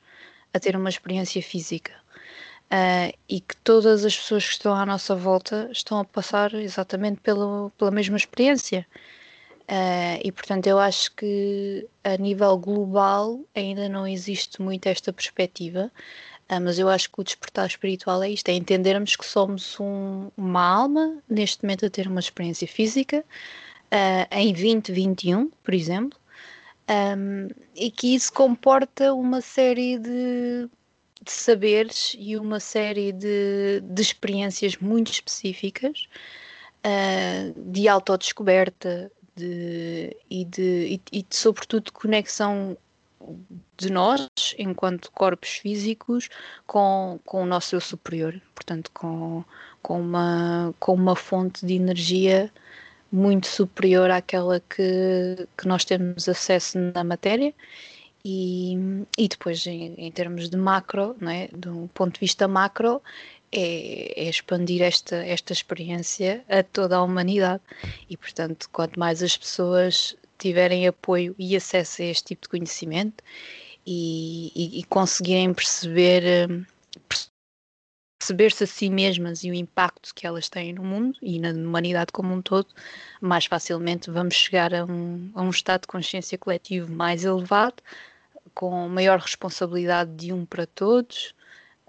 a 0.55 0.59
ter 0.59 0.75
uma 0.75 0.89
experiência 0.89 1.43
física. 1.43 1.93
Uh, 2.73 3.13
e 3.29 3.43
que 3.43 3.57
todas 3.59 4.07
as 4.07 4.17
pessoas 4.17 4.47
que 4.47 4.53
estão 4.53 4.75
à 4.75 4.87
nossa 4.87 5.15
volta 5.15 5.69
estão 5.71 5.99
a 5.99 6.05
passar 6.05 6.55
exatamente 6.55 7.21
pela, 7.21 7.69
pela 7.77 7.91
mesma 7.91 8.17
experiência. 8.17 8.87
Uh, 9.71 10.19
e 10.25 10.33
portanto, 10.33 10.67
eu 10.67 10.81
acho 10.81 11.15
que 11.15 11.87
a 12.03 12.17
nível 12.17 12.59
global 12.59 13.39
ainda 13.55 13.89
não 13.89 14.05
existe 14.05 14.61
muito 14.61 14.87
esta 14.89 15.13
perspectiva, 15.13 15.93
uh, 16.51 16.61
mas 16.61 16.77
eu 16.81 16.89
acho 16.89 17.09
que 17.09 17.21
o 17.21 17.23
despertar 17.23 17.69
espiritual 17.69 18.21
é 18.21 18.31
isto: 18.31 18.49
é 18.49 18.53
entendermos 18.53 19.15
que 19.15 19.25
somos 19.25 19.79
um, 19.79 20.29
uma 20.37 20.61
alma, 20.61 21.23
neste 21.29 21.63
momento 21.63 21.87
a 21.87 21.91
ter 21.91 22.09
uma 22.09 22.19
experiência 22.19 22.67
física, 22.67 23.25
uh, 23.93 24.35
em 24.35 24.53
2021, 24.53 25.49
por 25.63 25.73
exemplo, 25.73 26.19
um, 27.17 27.47
e 27.77 27.93
que 27.93 28.17
isso 28.17 28.33
comporta 28.33 29.15
uma 29.15 29.41
série 29.41 30.01
de, 30.01 30.69
de 31.23 31.31
saberes 31.31 32.17
e 32.19 32.37
uma 32.37 32.59
série 32.59 33.13
de, 33.13 33.81
de 33.85 34.03
experiências 34.03 34.77
muito 34.79 35.13
específicas. 35.13 36.09
de 37.57 37.87
autodescoberta, 37.89 39.13
de, 39.41 40.17
e, 40.31 40.45
de, 40.45 41.01
e, 41.13 41.19
e 41.19 41.23
de, 41.23 41.37
sobretudo, 41.37 41.85
de 41.85 41.93
conexão 41.93 42.77
de 43.77 43.91
nós, 43.91 44.29
enquanto 44.59 45.11
corpos 45.13 45.51
físicos, 45.51 46.29
com, 46.67 47.19
com 47.25 47.43
o 47.43 47.47
nosso 47.47 47.77
eu 47.77 47.81
superior, 47.81 48.41
portanto, 48.55 48.91
com, 48.93 49.45
com, 49.83 50.01
uma, 50.01 50.75
com 50.79 50.95
uma 50.95 51.17
fonte 51.17 51.65
de 51.67 51.75
energia 51.75 52.51
muito 53.13 53.47
superior 53.47 54.11
àquela 54.11 54.61
que, 54.61 55.49
que 55.57 55.67
nós 55.67 55.85
temos 55.85 56.29
acesso 56.29 56.79
na 56.79 57.05
matéria. 57.05 57.53
E, 58.25 58.75
e 59.17 59.29
depois, 59.29 59.67
em, 59.67 59.95
em 59.95 60.13
termos 60.13 60.51
de 60.51 60.57
macro, 60.57 61.17
não 61.21 61.31
é? 61.31 61.49
de 61.49 61.69
um 61.69 61.87
ponto 61.89 62.15
de 62.15 62.21
vista 62.21 62.47
macro, 62.47 63.03
é, 63.53 64.23
é, 64.23 64.29
expandir 64.29 64.83
esta, 64.83 65.17
esta 65.17 65.53
experiência 65.53 66.45
a 66.49 66.63
toda 66.63 66.97
a 66.97 67.03
humanidade. 67.03 67.63
E, 68.09 68.17
portanto, 68.17 68.69
quanto 68.71 68.99
mais 68.99 69.23
as 69.23 69.37
pessoas 69.37 70.17
tiverem 70.39 70.87
apoio 70.87 71.35
e 71.39 71.57
acesso 71.57 72.03
a 72.03 72.07
este 72.07 72.29
tipo 72.29 72.43
de 72.43 72.49
conhecimento 72.49 73.23
e, 73.87 74.53
e, 74.55 74.81
e 74.81 74.85
conseguirem 74.85 75.53
perceber. 75.53 76.67
Perceber-se 78.23 78.65
a 78.65 78.67
si 78.67 78.91
mesmas 78.91 79.43
e 79.45 79.51
o 79.51 79.55
impacto 79.55 80.15
que 80.15 80.27
elas 80.27 80.47
têm 80.51 80.75
no 80.75 80.85
mundo 80.85 81.19
e 81.23 81.39
na 81.39 81.53
humanidade 81.53 82.13
como 82.13 82.35
um 82.35 82.43
todo, 82.43 82.69
mais 83.19 83.47
facilmente 83.47 84.11
vamos 84.11 84.35
chegar 84.35 84.75
a 84.75 84.85
um, 84.85 85.33
a 85.35 85.41
um 85.41 85.49
estado 85.49 85.83
de 85.83 85.87
consciência 85.87 86.37
coletivo 86.37 86.93
mais 86.93 87.25
elevado, 87.25 87.83
com 88.55 88.87
maior 88.91 89.19
responsabilidade 89.19 90.15
de 90.17 90.35
um 90.35 90.45
para 90.45 90.67
todos, 90.67 91.35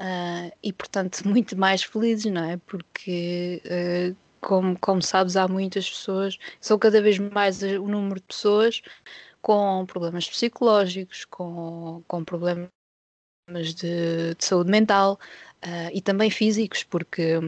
uh, 0.01 0.51
e, 0.63 0.73
portanto, 0.73 1.21
muito 1.27 1.57
mais 1.57 1.83
felizes, 1.83 2.31
não 2.31 2.43
é? 2.43 2.57
Porque, 2.57 3.61
uh, 3.65 4.15
como, 4.41 4.77
como 4.79 5.01
sabes, 5.01 5.37
há 5.37 5.47
muitas 5.47 5.89
pessoas, 5.89 6.37
são 6.59 6.77
cada 6.79 7.01
vez 7.01 7.19
mais 7.19 7.61
o 7.61 7.87
número 7.87 8.19
de 8.19 8.25
pessoas 8.27 8.81
com 9.41 9.85
problemas 9.85 10.27
psicológicos, 10.29 11.25
com, 11.25 12.03
com 12.07 12.23
problemas 12.23 12.69
de, 13.49 14.35
de 14.35 14.45
saúde 14.45 14.71
mental 14.71 15.19
uh, 15.65 15.89
e 15.93 16.01
também 16.01 16.29
físicos, 16.29 16.83
porque 16.83 17.39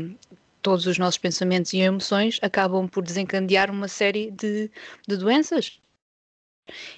todos 0.61 0.87
os 0.87 0.97
nossos 0.97 1.17
pensamentos 1.17 1.73
e 1.73 1.79
emoções 1.79 2.39
acabam 2.41 2.87
por 2.87 3.03
desencadear 3.03 3.69
uma 3.69 3.87
série 3.87 4.31
de, 4.31 4.71
de 5.07 5.17
doenças. 5.17 5.79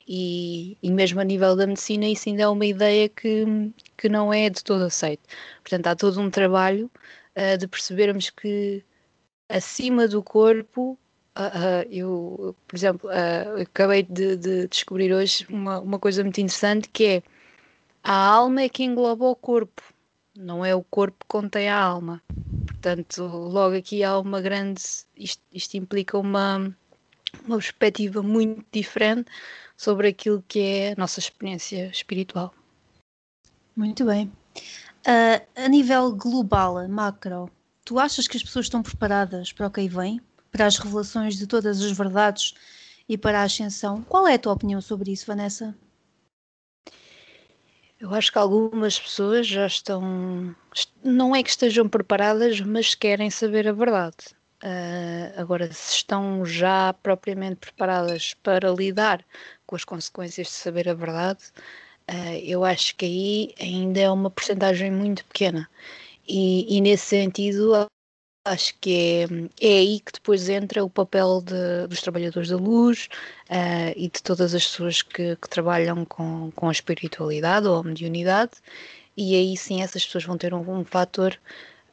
E, 0.07 0.77
e, 0.81 0.91
mesmo 0.91 1.19
a 1.19 1.23
nível 1.23 1.55
da 1.55 1.67
medicina, 1.67 2.05
isso 2.07 2.29
ainda 2.29 2.43
é 2.43 2.47
uma 2.47 2.65
ideia 2.65 3.09
que, 3.09 3.71
que 3.97 4.07
não 4.09 4.33
é 4.33 4.49
de 4.49 4.63
todo 4.63 4.83
aceito. 4.83 5.23
Portanto, 5.61 5.87
há 5.87 5.95
todo 5.95 6.21
um 6.21 6.29
trabalho 6.29 6.89
uh, 7.35 7.57
de 7.57 7.67
percebermos 7.67 8.29
que 8.29 8.83
acima 9.49 10.07
do 10.07 10.21
corpo, 10.23 10.97
uh, 11.37 11.41
uh, 11.41 11.91
eu, 11.91 12.55
por 12.67 12.75
exemplo, 12.75 13.09
acabei 13.61 14.03
de, 14.03 14.35
de, 14.37 14.67
descobrir 14.67 15.13
hoje 15.13 15.45
uma, 15.49 15.79
uma 15.79 15.99
coisa 15.99 16.23
muito 16.23 16.39
interessante 16.39 16.89
que 16.89 17.05
é 17.05 17.23
a 18.03 18.13
alma 18.13 18.61
é 18.61 18.69
que 18.69 18.83
engloba 18.83 19.25
o 19.25 19.35
corpo, 19.35 19.81
não 20.37 20.63
é 20.63 20.75
o 20.75 20.83
corpo 20.83 21.17
que 21.21 21.27
contém 21.27 21.69
a 21.69 21.79
alma. 21.79 22.21
Portanto, 22.67 23.23
logo 23.25 23.75
aqui 23.75 24.03
há 24.03 24.19
uma 24.19 24.39
grande. 24.39 24.81
Isto, 25.17 25.41
isto 25.51 25.75
implica 25.75 26.15
uma, 26.15 26.71
uma 27.45 27.57
perspectiva 27.57 28.21
muito 28.21 28.65
diferente 28.71 29.29
sobre 29.77 30.07
aquilo 30.07 30.43
que 30.47 30.59
é 30.59 30.91
a 30.93 30.95
nossa 30.95 31.19
experiência 31.19 31.87
espiritual. 31.87 32.53
Muito 33.75 34.05
bem. 34.05 34.31
Uh, 35.05 35.45
a 35.55 35.67
nível 35.67 36.11
global, 36.13 36.87
macro, 36.87 37.49
tu 37.83 37.99
achas 37.99 38.27
que 38.27 38.37
as 38.37 38.43
pessoas 38.43 38.65
estão 38.65 38.81
preparadas 38.81 39.51
para 39.51 39.67
o 39.67 39.71
que 39.71 39.81
aí 39.81 39.89
vem? 39.89 40.21
Para 40.51 40.65
as 40.65 40.77
revelações 40.77 41.35
de 41.35 41.45
todas 41.45 41.81
as 41.81 41.91
verdades 41.91 42.53
e 43.07 43.17
para 43.17 43.41
a 43.41 43.43
ascensão? 43.43 44.01
Qual 44.03 44.27
é 44.27 44.35
a 44.35 44.39
tua 44.39 44.53
opinião 44.53 44.81
sobre 44.81 45.11
isso, 45.11 45.27
Vanessa? 45.27 45.75
Eu 47.99 48.13
acho 48.13 48.31
que 48.31 48.37
algumas 48.37 48.99
pessoas 48.99 49.47
já 49.47 49.65
estão, 49.65 50.55
não 51.03 51.35
é 51.35 51.41
que 51.41 51.49
estejam 51.49 51.87
preparadas, 51.87 52.59
mas 52.61 52.93
querem 52.93 53.29
saber 53.29 53.67
a 53.67 53.71
verdade. 53.71 54.35
Uh, 54.65 55.39
agora, 55.39 55.71
se 55.71 55.97
estão 55.97 56.43
já 56.43 56.91
propriamente 56.93 57.57
preparadas 57.57 58.33
para 58.33 58.71
lidar 58.71 59.23
com 59.67 59.75
as 59.75 59.85
consequências 59.85 60.47
de 60.47 60.53
saber 60.53 60.89
a 60.89 60.95
verdade, 60.95 61.43
uh, 62.09 62.35
eu 62.43 62.65
acho 62.65 62.95
que 62.95 63.05
aí 63.05 63.55
ainda 63.59 63.99
é 63.99 64.09
uma 64.09 64.31
porcentagem 64.31 64.91
muito 64.91 65.23
pequena. 65.25 65.69
E, 66.27 66.77
e 66.77 66.81
nesse 66.81 67.05
sentido, 67.05 67.87
Acho 68.47 68.75
que 68.79 69.25
é, 69.59 69.67
é 69.67 69.77
aí 69.79 69.99
que 69.99 70.11
depois 70.13 70.47
entra 70.49 70.85
o 70.85 70.89
papel 70.89 71.41
de, 71.41 71.87
dos 71.87 71.99
trabalhadores 72.01 72.49
da 72.49 72.57
luz 72.57 73.09
uh, 73.49 73.91
e 73.95 74.07
de 74.07 74.21
todas 74.21 74.53
as 74.53 74.63
pessoas 74.65 75.01
que, 75.01 75.35
que, 75.35 75.49
trabalham 75.49 76.05
com, 76.05 76.51
com 76.51 76.69
a 76.69 76.71
espiritualidade 76.71 77.67
ou 77.67 77.77
a 77.77 77.83
mediunidade, 77.83 78.51
e 79.17 79.35
aí 79.35 79.57
sim 79.57 79.81
essas 79.81 80.05
pessoas 80.05 80.25
vão 80.25 80.37
ter 80.37 80.53
um, 80.53 80.79
um 80.79 80.85
fator 80.85 81.35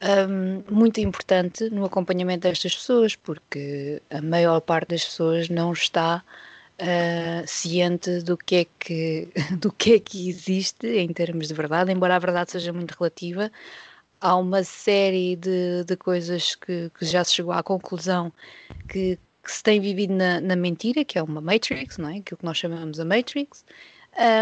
um, 0.03 0.63
muito 0.73 0.99
importante 0.99 1.69
no 1.69 1.85
acompanhamento 1.85 2.47
destas 2.47 2.75
pessoas, 2.75 3.15
porque 3.15 4.01
a 4.09 4.21
maior 4.21 4.59
parte 4.61 4.89
das 4.89 5.05
pessoas 5.05 5.49
não 5.49 5.73
está 5.73 6.23
uh, 6.79 7.47
ciente 7.47 8.21
do 8.21 8.37
que, 8.37 8.55
é 8.55 8.65
que, 8.79 9.29
do 9.59 9.71
que 9.71 9.93
é 9.93 9.99
que 9.99 10.29
existe 10.29 10.87
em 10.87 11.11
termos 11.13 11.47
de 11.47 11.53
verdade, 11.53 11.91
embora 11.91 12.15
a 12.15 12.19
verdade 12.19 12.51
seja 12.51 12.73
muito 12.73 12.91
relativa 12.91 13.51
há 14.23 14.37
uma 14.37 14.63
série 14.63 15.35
de, 15.35 15.83
de 15.83 15.97
coisas 15.97 16.55
que, 16.55 16.89
que, 16.97 17.05
já 17.05 17.23
se 17.25 17.35
chegou 17.35 17.51
à 17.51 17.61
conclusão 17.61 18.31
que, 18.87 19.19
que 19.43 19.51
se 19.51 19.61
tem 19.61 19.81
vivido 19.81 20.13
na, 20.13 20.39
na, 20.39 20.55
mentira, 20.55 21.03
que 21.03 21.19
é 21.19 21.23
uma 21.23 21.41
Matrix, 21.41 21.97
não 21.97 22.07
é? 22.07 22.19
Aquilo 22.19 22.37
que 22.37 22.45
nós 22.45 22.57
chamamos 22.57 23.01
a 23.01 23.05
Matrix, 23.05 23.65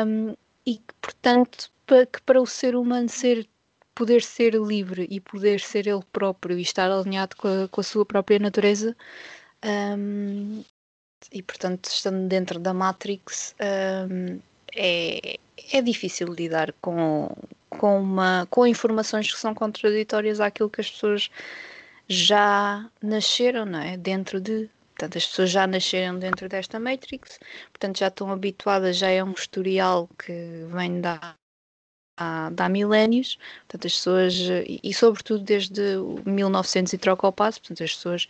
um, 0.06 0.36
e 0.68 0.76
que, 0.76 0.94
portanto, 1.02 1.72
para, 1.88 2.06
que 2.06 2.22
para 2.22 2.40
o 2.40 2.46
ser 2.46 2.76
humano 2.76 3.10
ser, 3.10 3.48
poder 3.96 4.22
ser 4.22 4.54
livre 4.56 5.08
e 5.10 5.20
poder 5.20 5.60
ser 5.60 5.88
ele 5.88 6.04
próprio 6.12 6.58
e 6.58 6.62
estar 6.62 6.92
alinhado 6.92 7.36
com 7.36 7.48
a, 7.48 7.68
com 7.68 7.82
a 7.82 7.84
sua 7.84 8.06
própria 8.06 8.40
natureza, 8.40 8.96
um, 9.64 10.64
e 11.32 11.44
portanto, 11.44 11.86
estando 11.86 12.28
dentro 12.28 12.60
da 12.60 12.74
Matrix, 12.74 13.56
um, 14.10 14.40
é, 14.76 15.38
é 15.74 15.82
difícil 15.82 16.28
lidar 16.34 16.74
com, 16.82 17.30
com, 17.70 18.02
uma, 18.02 18.48
com 18.50 18.66
informações 18.66 19.32
que 19.32 19.40
são 19.40 19.54
contraditórias 19.54 20.40
àquilo 20.40 20.70
que 20.70 20.82
as 20.82 20.90
pessoas 20.90 21.30
já 22.08 22.90
nasceram, 23.02 23.66
não 23.66 23.80
é? 23.80 23.98
Dentro 23.98 24.42
de. 24.42 24.70
Portanto, 24.96 25.18
as 25.18 25.26
pessoas 25.26 25.50
já 25.50 25.66
nasceram 25.68 26.20
dentro 26.20 26.48
desta 26.50 26.80
Matrix, 26.80 27.40
portanto, 27.72 27.98
já 28.00 28.08
estão 28.08 28.32
habituadas, 28.32 28.98
já 28.98 29.10
é 29.10 29.24
um 29.24 29.32
historial 29.32 30.08
que 30.18 30.32
vem 30.68 31.02
da, 31.02 31.36
há, 32.22 32.52
há 32.56 32.70
milénios, 32.70 33.38
portanto 33.68 33.88
as 33.88 33.94
pessoas, 33.94 34.36
e, 34.36 34.80
e 34.84 34.94
sobretudo 34.94 35.44
desde 35.44 35.82
1900 36.26 36.94
e 36.94 36.98
troca 36.98 37.28
o 37.28 37.32
passo, 37.32 37.60
portanto 37.60 37.84
as 37.84 37.96
pessoas 37.96 38.28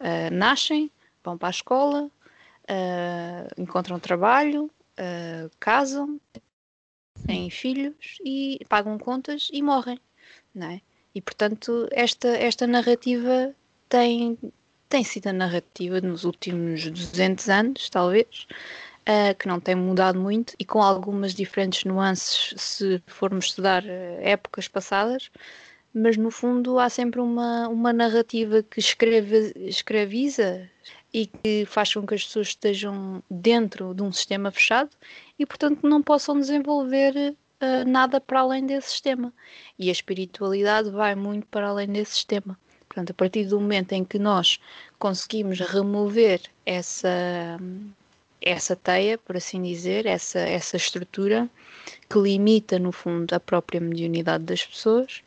uh, 0.00 0.32
nascem, 0.32 0.90
vão 1.24 1.36
para 1.36 1.48
a 1.48 1.50
escola, 1.50 2.04
uh, 2.04 3.60
encontram 3.60 3.98
trabalho, 3.98 4.70
uh, 4.98 5.50
casam, 5.58 6.20
têm 7.26 7.50
filhos 7.50 8.18
e 8.24 8.60
pagam 8.68 8.98
contas 8.98 9.48
e 9.52 9.62
morrem, 9.62 9.98
não 10.54 10.70
é? 10.70 10.80
E 11.14 11.20
portanto 11.20 11.88
esta, 11.92 12.28
esta 12.28 12.66
narrativa 12.66 13.54
tem, 13.88 14.38
tem 14.88 15.04
sido 15.04 15.26
a 15.26 15.32
narrativa 15.32 16.00
nos 16.00 16.24
últimos 16.24 16.90
200 16.90 17.48
anos, 17.48 17.90
talvez, 17.90 18.46
uh, 19.08 19.36
que 19.38 19.46
não 19.48 19.60
tem 19.60 19.74
mudado 19.74 20.18
muito 20.18 20.54
e 20.58 20.64
com 20.64 20.82
algumas 20.82 21.34
diferentes 21.34 21.84
nuances 21.84 22.54
se 22.56 23.02
formos 23.06 23.46
estudar 23.46 23.82
uh, 23.84 24.18
épocas 24.20 24.68
passadas, 24.68 25.30
mas 25.94 26.16
no 26.16 26.30
fundo 26.30 26.78
há 26.78 26.88
sempre 26.88 27.20
uma, 27.20 27.68
uma 27.68 27.92
narrativa 27.92 28.62
que 28.62 28.80
escreve, 28.80 29.52
escraviza 29.56 30.68
e 31.12 31.26
que 31.26 31.66
faz 31.66 31.92
com 31.92 32.06
que 32.06 32.14
as 32.14 32.24
pessoas 32.24 32.48
estejam 32.48 33.22
dentro 33.30 33.94
de 33.94 34.02
um 34.02 34.10
sistema 34.10 34.50
fechado 34.50 34.90
e, 35.38 35.44
portanto, 35.44 35.86
não 35.86 36.02
possam 36.02 36.38
desenvolver 36.40 37.14
uh, 37.34 37.88
nada 37.88 38.20
para 38.20 38.40
além 38.40 38.64
desse 38.64 38.90
sistema. 38.90 39.32
E 39.78 39.90
a 39.90 39.92
espiritualidade 39.92 40.90
vai 40.90 41.14
muito 41.14 41.46
para 41.48 41.68
além 41.68 41.88
desse 41.88 42.12
sistema. 42.12 42.58
Portanto, 42.88 43.10
a 43.10 43.14
partir 43.14 43.44
do 43.44 43.60
momento 43.60 43.92
em 43.92 44.04
que 44.04 44.18
nós 44.18 44.58
conseguimos 44.98 45.60
remover 45.60 46.40
essa, 46.64 47.58
essa 48.44 48.74
teia, 48.74 49.16
por 49.16 49.36
assim 49.36 49.62
dizer, 49.62 50.06
essa, 50.06 50.40
essa 50.40 50.76
estrutura 50.76 51.48
que 52.08 52.18
limita, 52.18 52.78
no 52.78 52.92
fundo, 52.92 53.32
a 53.32 53.40
própria 53.40 53.80
mediunidade 53.80 54.44
das 54.44 54.64
pessoas, 54.64 55.22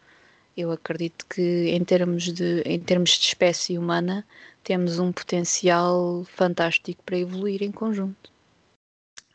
eu 0.55 0.71
acredito 0.71 1.25
que 1.25 1.69
em 1.69 1.83
termos 1.83 2.23
de, 2.31 2.61
em 2.61 2.79
termos 2.79 3.11
de 3.11 3.25
espécie 3.25 3.77
humana 3.77 4.25
temos 4.63 4.99
um 4.99 5.11
potencial 5.11 6.25
fantástico 6.35 7.01
para 7.03 7.17
evoluir 7.17 7.61
em 7.61 7.71
conjunto. 7.71 8.31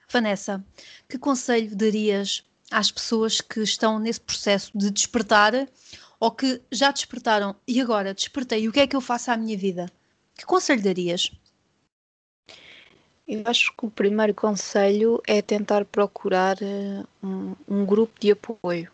Vanessa, 0.09 0.65
que 1.09 1.19
conselho 1.19 1.75
darias 1.77 2.45
às 2.71 2.91
pessoas 2.91 3.41
que 3.41 3.61
estão 3.61 3.99
nesse 3.99 4.21
processo 4.21 4.77
de 4.77 4.91
despertar 4.91 5.69
ou 6.19 6.31
que 6.31 6.61
já 6.71 6.91
despertaram 6.91 7.55
e 7.67 7.81
agora 7.81 8.15
despertei, 8.15 8.67
o 8.69 8.73
que 8.73 8.81
é 8.81 8.87
que 8.87 8.97
eu 8.97 9.01
faço 9.01 9.31
à 9.31 9.37
minha 9.37 9.57
vida? 9.57 9.87
Que 10.37 10.45
conselho 10.45 10.83
darias? 10.83 11.31
Eu 13.33 13.43
acho 13.45 13.73
que 13.77 13.87
o 13.87 13.91
primeiro 13.91 14.35
conselho 14.35 15.23
é 15.25 15.41
tentar 15.41 15.85
procurar 15.85 16.57
uh, 16.57 17.07
um, 17.23 17.55
um, 17.69 17.87
grupo 17.87 18.13
de 18.19 18.33
apoio. 18.33 18.91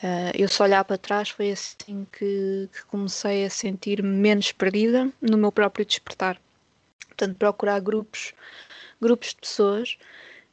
Uh, 0.00 0.30
eu 0.38 0.46
só 0.48 0.62
olhar 0.62 0.84
para 0.84 0.96
trás 0.96 1.30
foi 1.30 1.50
assim 1.50 2.06
que, 2.12 2.68
que 2.72 2.84
comecei 2.86 3.44
a 3.44 3.50
sentir-me 3.50 4.08
menos 4.08 4.52
perdida 4.52 5.12
no 5.20 5.36
meu 5.36 5.50
próprio 5.50 5.84
despertar. 5.84 6.40
Portanto, 7.08 7.36
procurar 7.36 7.80
grupos 7.80 8.32
grupos 9.00 9.30
de 9.30 9.36
pessoas 9.36 9.98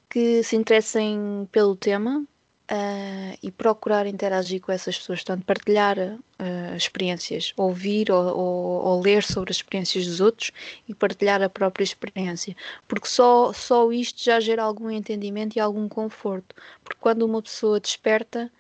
que 0.09 0.41
se 0.41 0.55
interessem 0.55 1.47
pelo 1.51 1.75
tema 1.75 2.25
uh, 2.72 3.38
e 3.44 3.51
procurar 3.51 4.08
interagir 4.08 4.62
com 4.62 4.72
essas 4.72 4.98
pessoas, 4.98 5.20
portanto, 5.20 5.46
partilhar 5.46 5.98
uh, 6.00 6.75
experiências, 6.75 7.54
ouvir 7.58 8.10
ou, 8.10 8.38
ou, 8.38 8.86
ou, 8.86 9.01
ler 9.01 9.24
sobre 9.24 9.51
as 9.51 9.58
experiências 9.58 10.06
dos 10.08 10.22
outros 10.22 10.51
e 10.88 10.96
partilhar 10.96 11.42
a 11.42 11.50
própria 11.50 11.84
experiência, 11.84 12.56
porque 12.88 13.08
só, 13.08 13.51
só 13.51 13.92
isto 13.92 14.24
já 14.24 14.40
gera 14.40 14.63
algum 14.63 14.90
entendimento 14.90 15.58
e 15.58 15.60
algum 15.60 15.90
conforto, 15.90 16.56
porque 16.84 17.00
quando 17.00 17.24
uma 17.24 17.42
pessoa 17.42 17.80
desperta. 17.80 18.51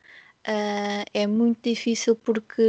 Uh, 0.43 1.05
é 1.13 1.27
muito 1.27 1.59
difícil 1.69 2.15
porque 2.15 2.63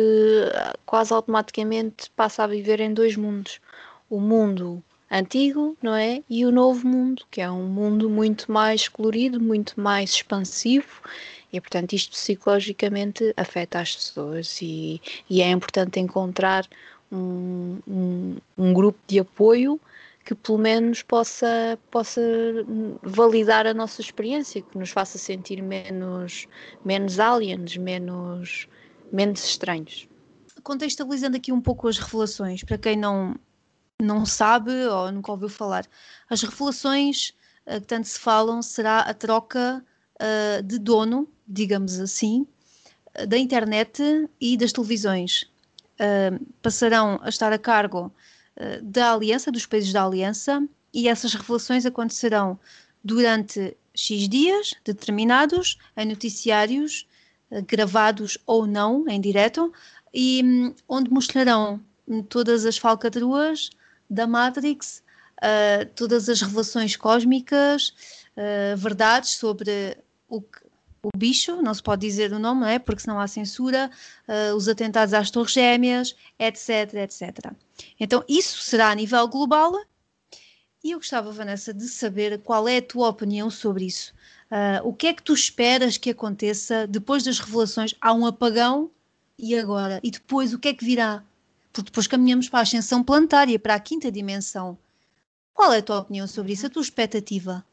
quase 0.85 1.11
automaticamente 1.15 2.11
passa 2.11 2.45
a 2.45 2.47
viver 2.47 2.81
em 2.81 2.93
dois 2.93 3.17
mundos. 3.17 3.63
O 4.11 4.21
mundo 4.21 4.85
antigo, 5.13 5.77
não 5.83 5.95
é? 5.95 6.23
E 6.29 6.47
o 6.47 6.51
novo 6.51 6.89
mundo, 6.89 7.25
que 7.31 7.43
é 7.43 7.51
um 7.51 7.67
mundo 7.67 8.09
muito 8.09 8.51
mais 8.51 8.89
colorido, 8.89 9.39
muito 9.39 9.79
mais 9.79 10.11
expansivo 10.11 11.03
E, 11.53 11.61
portanto, 11.61 11.93
isto 11.93 12.13
psicologicamente 12.13 13.35
afeta 13.37 13.81
as 13.81 13.95
pessoas 13.95 14.59
e, 14.63 15.01
e 15.29 15.43
é 15.43 15.51
importante 15.51 16.01
encontrar 16.01 16.67
um, 17.11 17.79
um, 17.87 18.37
um, 18.57 18.73
grupo 18.73 18.99
de 19.07 19.19
apoio 19.19 19.79
que 20.25 20.35
pelo 20.35 20.57
menos 20.57 21.03
possa, 21.03 21.79
possa 21.91 22.23
validar 23.03 23.67
a 23.67 23.75
nossa 23.75 24.01
experiência, 24.01 24.63
que 24.63 24.79
nos 24.79 24.91
faça 24.91 25.19
sentir 25.19 25.61
menos, 25.63 26.47
menos 26.85 27.19
aliens, 27.21 27.77
menos, 27.77 28.69
menos 29.13 29.45
estranhos. 29.45 30.09
Contextualizando 30.63 31.37
aqui 31.37 31.53
um 31.53 31.61
pouco 31.61 31.89
as 31.89 31.99
revelações, 31.99 32.63
para 32.63 32.79
quem 32.79 32.97
não, 32.97 33.35
não 34.03 34.27
sabe 34.27 34.73
ou 34.87 35.11
nunca 35.13 35.31
ouviu 35.31 35.49
falar, 35.49 35.87
as 36.29 36.43
revelações 36.43 37.33
uh, 37.67 37.81
que 37.81 37.87
tanto 37.87 38.09
se 38.09 38.19
falam 38.19 38.63
será 38.63 39.01
a 39.01 39.15
troca 39.15 39.85
uh, 40.21 40.63
de 40.63 40.79
dono, 40.79 41.29
digamos 41.47 41.99
assim, 41.99 42.47
uh, 43.19 43.27
da 43.27 43.39
internet 43.39 44.03
e 44.41 44.57
das 44.57 44.73
televisões. 44.73 45.51
passarão 46.63 47.21
a 47.23 47.29
estar 47.29 47.53
a 47.53 47.59
cargo 47.59 48.13
da 48.83 49.13
Aliança, 49.15 49.53
dos 49.53 49.67
países 49.67 49.93
da 49.93 50.05
Aliança, 50.05 50.67
e 50.93 51.09
essas 51.09 51.33
revelações 51.33 51.87
acontecerão 51.87 52.59
durante 53.05 53.77
X 53.95 54.29
dias 54.29 54.75
determinados, 54.85 55.79
em 55.97 56.07
noticiários, 56.07 57.07
gravados 57.69 58.37
ou 58.47 58.67
não, 58.67 59.09
em 59.09 59.21
direto, 59.21 59.73
e 60.13 60.43
um, 60.45 60.75
onde 60.89 61.11
mostrarão 61.11 61.81
todas 62.29 62.67
as 62.67 62.77
falcatruas 62.77 63.71
da 64.13 64.27
Matrix, 64.27 65.03
uh, 65.39 65.87
todas 65.97 66.29
as 66.29 66.41
revelações 66.41 66.97
cósmicas, 66.97 67.95
uh, 68.37 68.77
verdades 68.77 69.31
sobre 69.31 69.97
o, 70.29 70.43
o 71.03 71.11
bicho, 71.17 71.61
não 71.63 71.73
se 71.73 71.83
pode 71.83 72.07
dizer 72.07 72.33
o 72.33 72.39
nome, 72.39 72.61
não 72.61 72.69
é? 72.69 72.79
Porque 72.79 73.03
senão 73.03 73.19
há 73.19 73.27
censura, 73.27 73.91
uh, 74.29 74.55
os 74.55 74.69
atentados 74.69 75.15
às 75.15 75.31
Torres 75.31 75.53
Gêmeas, 75.53 76.15
etc, 76.39 76.95
etc. 76.95 77.53
Então, 77.99 78.23
isso 78.29 78.63
será 78.63 78.91
a 78.91 78.95
nível 78.95 79.27
global. 79.27 79.73
E 80.85 80.91
eu 80.91 80.99
gostava, 80.99 81.31
Vanessa, 81.31 81.73
de 81.73 81.89
saber 81.89 82.39
qual 82.41 82.69
é 82.69 82.79
a 82.79 82.83
tua 82.83 83.09
opinião 83.09 83.51
sobre 83.51 83.87
isso. 83.87 84.13
Uh, 84.51 84.87
o 84.87 84.93
que 84.93 85.07
é 85.07 85.15
que 85.15 85.23
tu 85.23 85.33
esperas 85.33 85.97
que 85.97 86.11
aconteça 86.11 86.87
depois 86.87 87.23
das 87.23 87.39
revelações? 87.39 87.95
Há 88.01 88.13
um 88.13 88.27
apagão 88.27 88.91
e 89.39 89.59
agora? 89.59 89.99
E 90.03 90.11
depois 90.11 90.53
o 90.53 90.59
que 90.59 90.69
é 90.69 90.75
que 90.75 90.85
virá? 90.85 91.25
Porque 91.73 91.91
depois 91.91 92.07
caminhamos 92.07 92.49
para 92.49 92.61
a 92.61 92.63
ascensão 92.63 93.03
planetária, 93.03 93.59
para 93.59 93.75
a 93.75 93.81
quinta 93.81 94.13
dimensão. 94.13 94.77
Qual 95.55 95.73
é 95.73 95.79
a 95.79 95.83
tua 95.83 96.01
opinião 96.01 96.27
sobre 96.27 96.53
isso, 96.53 96.67
a 96.67 96.71
tua 96.71 96.83
expectativa? 96.83 97.65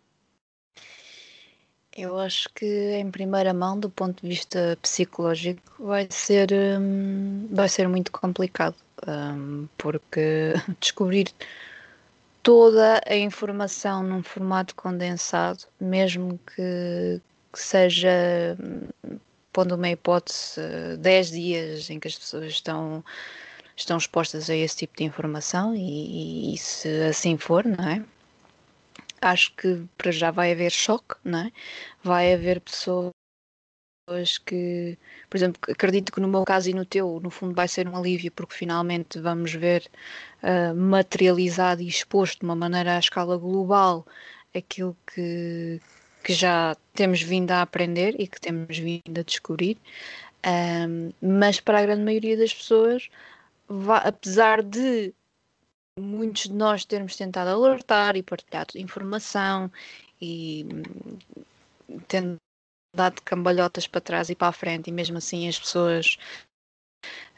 Eu 1.96 2.18
acho 2.18 2.48
que 2.53 2.65
em 2.94 3.12
primeira 3.12 3.53
mão, 3.53 3.77
do 3.77 3.89
ponto 3.89 4.22
de 4.22 4.29
vista 4.29 4.77
psicológico, 4.82 5.62
vai 5.79 6.08
ser, 6.10 6.50
hum, 6.53 7.48
vai 7.51 7.68
ser 7.68 7.89
muito 7.89 8.12
complicado, 8.12 8.75
hum, 9.06 9.68
porque 9.77 10.53
descobrir 10.79 11.34
toda 12.41 13.01
a 13.06 13.18
informação 13.18 14.01
num 14.03 14.24
formato 14.24 14.75
condensado, 14.75 15.65
mesmo 15.79 16.39
que, 16.56 17.20
que 17.51 17.60
seja, 17.60 18.10
hum, 19.03 19.18
pondo 19.51 19.75
uma 19.75 19.89
hipótese, 19.89 20.62
10 21.00 21.32
dias 21.32 21.89
em 21.89 22.00
que 22.00 22.08
as 22.08 22.15
pessoas 22.15 22.46
estão 22.46 23.03
estão 23.81 23.98
expostas 23.98 24.50
a 24.50 24.55
esse 24.55 24.77
tipo 24.77 24.98
de 24.98 25.03
informação 25.03 25.75
e, 25.75 26.53
e, 26.53 26.57
se 26.57 26.88
assim 27.03 27.38
for, 27.38 27.65
não 27.65 27.83
é? 27.88 28.03
Acho 29.21 29.53
que 29.55 29.83
para 29.98 30.12
já 30.12 30.31
vai 30.31 30.51
haver 30.51 30.71
choque, 30.71 31.15
não 31.24 31.39
é? 31.39 31.51
Vai 32.03 32.33
haver 32.33 32.62
pessoas 32.62 33.12
que, 34.45 34.98
por 35.29 35.38
exemplo, 35.38 35.62
acredito 35.69 36.12
que 36.12 36.19
no 36.19 36.27
meu 36.27 36.43
caso 36.43 36.70
e 36.70 36.74
no 36.74 36.85
teu, 36.85 37.20
no 37.22 37.29
fundo 37.29 37.53
vai 37.53 37.68
ser 37.68 37.87
um 37.87 37.96
alívio 37.96 38.31
porque 38.31 38.55
finalmente 38.55 39.20
vamos 39.20 39.53
ver 39.53 39.85
uh, 40.44 40.75
materializado 40.75 41.81
e 41.81 41.87
exposto 41.87 42.39
de 42.39 42.46
uma 42.46 42.55
maneira 42.55 42.96
à 42.96 43.00
escala 43.00 43.37
global 43.37 44.05
aquilo 44.55 44.98
que, 45.13 45.79
que 46.24 46.33
já 46.33 46.75
temos 46.94 47.22
vindo 47.22 47.51
a 47.51 47.61
aprender 47.61 48.15
e 48.20 48.27
que 48.27 48.42
temos 48.42 48.77
vindo 48.77 49.20
a 49.20 49.24
descobrir. 49.24 49.77
Um, 50.46 51.11
mas 51.22 51.59
para 51.59 51.79
a 51.79 51.81
grande 51.81 52.03
maioria 52.03 52.37
das 52.37 52.53
pessoas 52.53 53.09
apesar 54.03 54.64
de 54.64 55.14
muitos 56.00 56.44
de 56.44 56.53
nós 56.53 56.86
termos 56.86 57.16
tentado 57.16 57.50
alertar 57.50 58.16
e 58.16 58.24
partilhar 58.24 58.66
informação 58.75 59.72
e 60.22 60.66
hum, 60.66 62.00
tendo 62.08 62.38
dado 62.96 63.22
cambalhotas 63.22 63.88
para 63.88 64.01
trás 64.01 64.29
e 64.29 64.36
para 64.36 64.48
a 64.48 64.53
frente 64.53 64.90
e 64.90 64.94
mesmo 64.94 65.18
assim 65.18 65.48
as 65.48 65.60
pessoas 65.60 66.18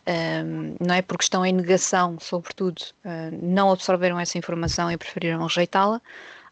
um, 0.07 0.75
não 0.85 0.95
é 0.95 1.01
porque 1.01 1.23
estão 1.23 1.45
em 1.45 1.53
negação, 1.53 2.19
sobretudo, 2.19 2.81
uh, 3.05 3.31
não 3.41 3.71
absorveram 3.71 4.19
essa 4.19 4.37
informação 4.37 4.91
e 4.91 4.97
preferiram 4.97 5.43
rejeitá-la. 5.43 6.01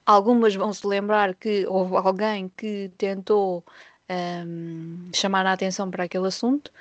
Algumas 0.06 0.56
vão 0.56 0.72
se 0.74 0.86
lembrar 0.86 1.36
que 1.36 1.66
houve 1.68 1.96
alguém 1.96 2.50
que 2.50 2.92
tentou 2.98 3.64
um, 4.10 5.10
chamar 5.14 5.46
a 5.46 5.54
atenção 5.54 5.90
para 5.90 6.06
aquele 6.06 6.28
assunto, 6.28 6.72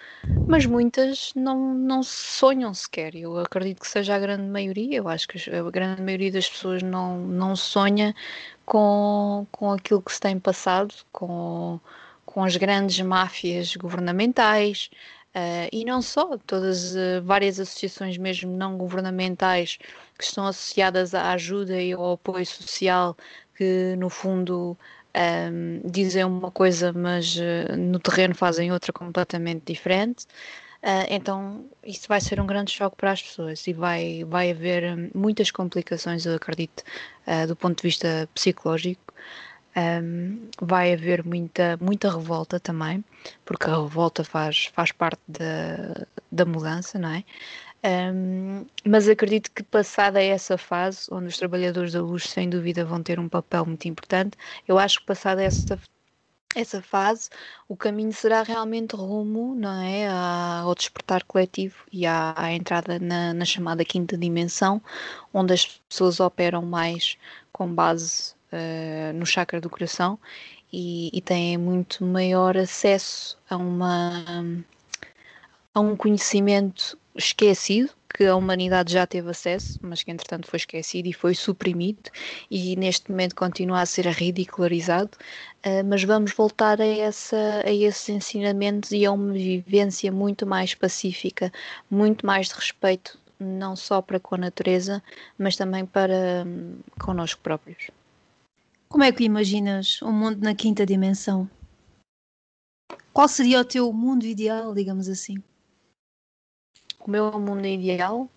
mas 0.47 0.65
muitas 0.65 1.33
não, 1.35 1.75
não 1.75 2.03
sonham 2.03 2.73
sequer. 2.73 3.15
Eu 3.15 3.39
acredito 3.39 3.81
que 3.81 3.89
seja 3.89 4.15
a 4.15 4.19
grande 4.19 4.45
maioria, 4.45 4.99
eu 4.99 5.09
acho 5.09 5.29
que 5.29 5.39
a 5.51 5.71
grande 5.71 6.03
maioria 6.03 6.33
das 6.33 6.49
pessoas 6.49 6.83
não, 6.83 7.19
não 7.19 7.55
sonha 7.55 8.15
com, 8.65 9.47
com 9.53 9.73
aquilo 9.73 10.03
que 10.03 10.13
se 10.13 10.21
tem 10.21 10.39
passado, 10.39 10.95
com, 11.13 11.79
com 12.25 12.45
as 12.45 12.57
grandes 12.57 13.01
máfias 13.01 13.77
governamentais. 13.77 14.91
Uh, 15.35 15.69
e 15.71 15.85
não 15.85 16.01
só, 16.01 16.39
todas 16.47 16.95
uh, 16.97 17.23
várias 17.23 17.61
associações 17.61 18.17
mesmo 18.17 18.51
não 18.57 18.79
governamentais 18.79 19.79
que 20.19 20.25
estão 20.25 20.47
associadas 20.47 21.15
à 21.15 21.33
ajuda 21.33 21.81
e 21.81 21.93
ao 21.93 22.13
apoio 22.13 22.45
social 22.47 23.17
que 23.59 23.97
no 23.99 24.09
fundo 24.09 24.79
um, 25.17 25.81
dizem 25.89 26.25
uma 26.25 26.51
coisa, 26.51 26.93
mas 26.93 27.37
uh, 27.37 27.77
no 27.77 27.99
terreno 27.99 28.35
fazem 28.35 28.73
outra 28.73 28.93
completamente 28.93 29.63
diferente. 29.65 30.27
Uh, 30.83 31.07
então, 31.11 31.65
isso 31.85 32.07
vai 32.09 32.21
ser 32.21 32.41
um 32.41 32.47
grande 32.47 32.71
choque 32.71 32.97
para 32.97 33.11
as 33.13 33.23
pessoas 33.23 33.67
e 33.67 33.73
vai, 33.73 34.25
vai 34.25 34.51
haver 34.53 35.11
muitas 35.15 35.51
complicações, 35.51 36.25
eu 36.25 36.35
acredito, 36.35 36.85
uh, 37.27 37.47
do 37.47 37.57
ponto 37.57 37.79
de 37.79 37.83
vista 37.83 38.29
psicológico. 38.35 39.13
Um, 39.77 40.49
vai 40.61 40.93
haver 40.93 41.25
muita, 41.25 41.79
muita 41.81 42.11
revolta 42.11 42.59
também, 42.59 43.05
porque 43.45 43.71
a 43.71 43.77
revolta 43.77 44.25
faz, 44.25 44.67
faz 44.73 44.91
parte 44.91 45.21
da, 45.29 46.07
da 46.33 46.45
mudança, 46.45 46.99
não 46.99 47.11
é? 47.11 47.25
Um, 47.85 48.67
mas 48.85 49.09
acredito 49.09 49.53
que 49.53 49.63
passada 49.63 50.21
essa 50.21 50.59
fase, 50.59 51.07
onde 51.13 51.29
os 51.29 51.39
trabalhadores 51.39 51.93
da 51.93 52.03
luz 52.03 52.25
sem 52.25 52.51
dúvida 52.51 52.85
vão 52.85 53.03
ter 53.03 53.21
um 53.21 53.29
papel 53.29 53.65
muito 53.65 53.87
importante, 53.87 54.37
eu 54.67 54.79
acho 54.79 54.99
que 55.01 55.07
passada 55.07 55.43
essa, 55.43 55.79
essa 56.57 56.83
fase, 56.83 57.31
o 57.69 57.77
caminho 57.77 58.13
será 58.13 58.43
realmente 58.43 58.97
rumo 58.97 59.55
não 59.55 59.81
é, 59.81 60.09
ao 60.09 60.75
despertar 60.75 61.23
coletivo 61.25 61.77
e 61.93 62.05
à, 62.05 62.35
à 62.37 62.53
entrada 62.53 62.99
na, 62.99 63.33
na, 63.33 63.45
chamada 63.45 63.85
quinta 63.85 64.17
dimensão, 64.17 64.83
onde 65.33 65.53
as 65.53 65.81
pessoas 65.89 66.19
operam 66.19 66.63
mais 66.63 67.17
com 67.53 67.73
base 67.73 68.35
uh, 68.53 69.13
no 69.15 69.25
chakra 69.25 69.61
do 69.61 69.71
coração 69.71 70.19
e, 70.73 71.11
e 71.13 71.21
têm 71.21 71.57
muito 71.57 72.05
maior 72.05 72.57
acesso 72.57 73.39
a 73.49 73.57
uma 73.57 74.25
a 75.75 75.81
um 75.81 75.95
conhecimento 75.95 76.98
esquecido, 77.19 77.91
que 78.15 78.25
a 78.25 78.35
humanidade 78.35 78.93
já 78.93 79.07
teve 79.07 79.31
acesso, 79.31 79.79
mas 79.83 80.03
que 80.03 80.11
entretanto 80.11 80.49
foi 80.49 80.57
esquecido 80.57 81.07
e 81.07 81.13
foi 81.13 81.35
suprimido 81.35 82.11
e 82.51 82.75
neste 82.77 83.11
momento 83.11 83.35
continua 83.35 83.83
a 83.83 83.87
ser 83.87 84.07
ridicularizado, 84.07 85.11
uh, 85.67 85.85
mas 85.85 86.03
vamos 86.05 86.33
voltar 86.33 86.81
a, 86.81 86.87
essa, 86.87 87.63
a 87.65 87.71
esses 87.71 88.09
ensinamentos 88.09 88.93
e 88.93 89.05
a 89.05 89.13
uma 89.13 89.33
vivência 89.33 90.11
muito 90.11 90.47
mais 90.47 90.75
pacífica, 90.75 91.53
muito 91.91 92.25
mais 92.25 92.49
de 92.49 92.55
respeito, 92.55 93.19
não 93.39 93.77
só 93.77 94.01
para 94.01 94.19
com 94.19 94.37
a 94.37 94.39
natureza, 94.39 95.03
mas 95.37 95.57
também 95.57 95.85
para 95.85 96.45
um, 96.47 96.79
connosco 96.99 97.41
próprios. 97.43 97.91
Como 98.89 99.05
é 99.05 99.13
que 99.13 99.25
imaginas 99.25 100.01
um 100.03 100.13
mundo 100.13 100.43
na 100.43 100.55
quinta 100.55 100.87
dimensão? 100.87 101.49
Qual 103.13 103.29
seria 103.29 103.61
o 103.61 103.65
teu 103.65 103.93
mundo 103.93 104.25
ideal, 104.25 104.73
digamos 104.73 105.09
assim? 105.09 105.43
O 107.09 107.11
meu 107.11 107.33
mundo 107.41 107.67
ideal, 107.67 108.29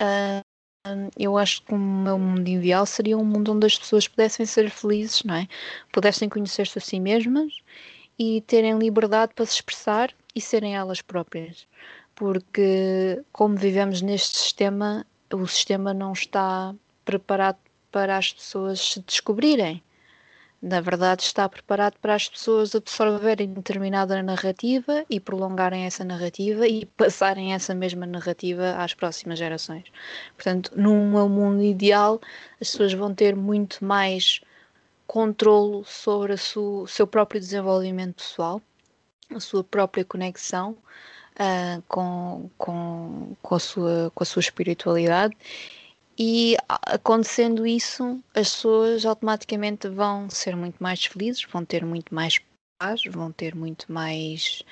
uh, 0.00 1.08
eu 1.16 1.38
acho 1.38 1.62
que 1.62 1.72
o 1.72 1.78
meu 1.78 2.18
mundo 2.18 2.48
ideal 2.48 2.84
seria 2.84 3.16
um 3.16 3.24
mundo 3.24 3.52
onde 3.52 3.66
as 3.66 3.78
pessoas 3.78 4.08
pudessem 4.08 4.44
ser 4.44 4.68
felizes, 4.70 5.22
não 5.22 5.36
é? 5.36 5.46
Pudessem 5.92 6.28
conhecer-se 6.28 6.78
a 6.78 6.80
si 6.80 6.98
mesmas 6.98 7.60
e 8.18 8.40
terem 8.42 8.76
liberdade 8.76 9.34
para 9.34 9.46
se 9.46 9.54
expressar 9.54 10.12
e 10.34 10.40
serem 10.40 10.74
elas 10.74 11.00
próprias. 11.00 11.68
Porque, 12.16 13.22
como 13.32 13.56
vivemos 13.56 14.02
neste 14.02 14.36
sistema, 14.36 15.06
o 15.32 15.46
sistema 15.46 15.94
não 15.94 16.12
está 16.12 16.74
preparado 17.04 17.58
para 17.92 18.16
as 18.16 18.32
pessoas 18.32 18.80
se 18.80 19.00
descobrirem. 19.00 19.80
Na 20.60 20.80
verdade, 20.80 21.22
está 21.22 21.48
preparado 21.48 21.94
para 22.00 22.14
as 22.14 22.28
pessoas 22.28 22.74
absorverem 22.74 23.52
determinada 23.52 24.20
narrativa 24.22 25.04
e 25.08 25.20
prolongarem 25.20 25.84
essa 25.84 26.04
narrativa 26.04 26.66
e 26.66 26.84
passarem 26.84 27.54
essa 27.54 27.74
mesma 27.74 28.04
narrativa 28.06 28.72
às 28.76 28.92
próximas 28.92 29.38
gerações. 29.38 29.84
Portanto, 30.34 30.72
num 30.74 31.28
mundo 31.28 31.62
ideal, 31.62 32.20
as 32.60 32.72
pessoas 32.72 32.92
vão 32.92 33.14
ter 33.14 33.36
muito 33.36 33.84
mais 33.84 34.40
controlo 35.06 35.84
sobre 35.84 36.34
o 36.34 36.86
seu 36.86 37.06
próprio 37.06 37.40
desenvolvimento 37.40 38.16
pessoal, 38.16 38.60
a 39.34 39.40
sua 39.40 39.62
própria 39.62 40.04
conexão 40.04 40.76
uh, 41.38 41.82
com, 41.86 42.50
com, 42.58 43.36
com, 43.40 43.54
a 43.54 43.58
sua, 43.60 44.12
com 44.12 44.22
a 44.24 44.26
sua 44.26 44.40
espiritualidade 44.40 45.36
e 46.18 46.56
acontecendo 46.68 47.64
isso, 47.64 48.20
as 48.34 48.50
pessoas 48.50 49.06
automaticamente 49.06 49.88
vão 49.88 50.28
ser 50.28 50.56
muito 50.56 50.82
mais 50.82 51.04
felizes, 51.04 51.44
vão 51.44 51.64
ter 51.64 51.84
muito 51.84 52.12
mais 52.12 52.40
paz, 52.78 53.02
vão 53.04 53.30
ter 53.30 53.54
muito 53.54 53.90
mais 53.92 54.64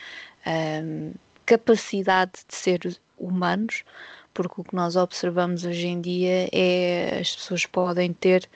um, 0.44 1.12
capacidade 1.44 2.32
de 2.48 2.54
ser 2.54 3.00
humanos, 3.16 3.85
porque 4.35 4.61
o 4.61 4.64
que 4.64 4.74
nós 4.74 4.96
observamos 4.96 5.64
hoje 5.64 5.87
em 5.87 6.00
dia 6.00 6.48
é 6.52 7.20
as 7.20 7.37
pessoas 7.37 7.64
podem 7.64 8.12
ter 8.12 8.48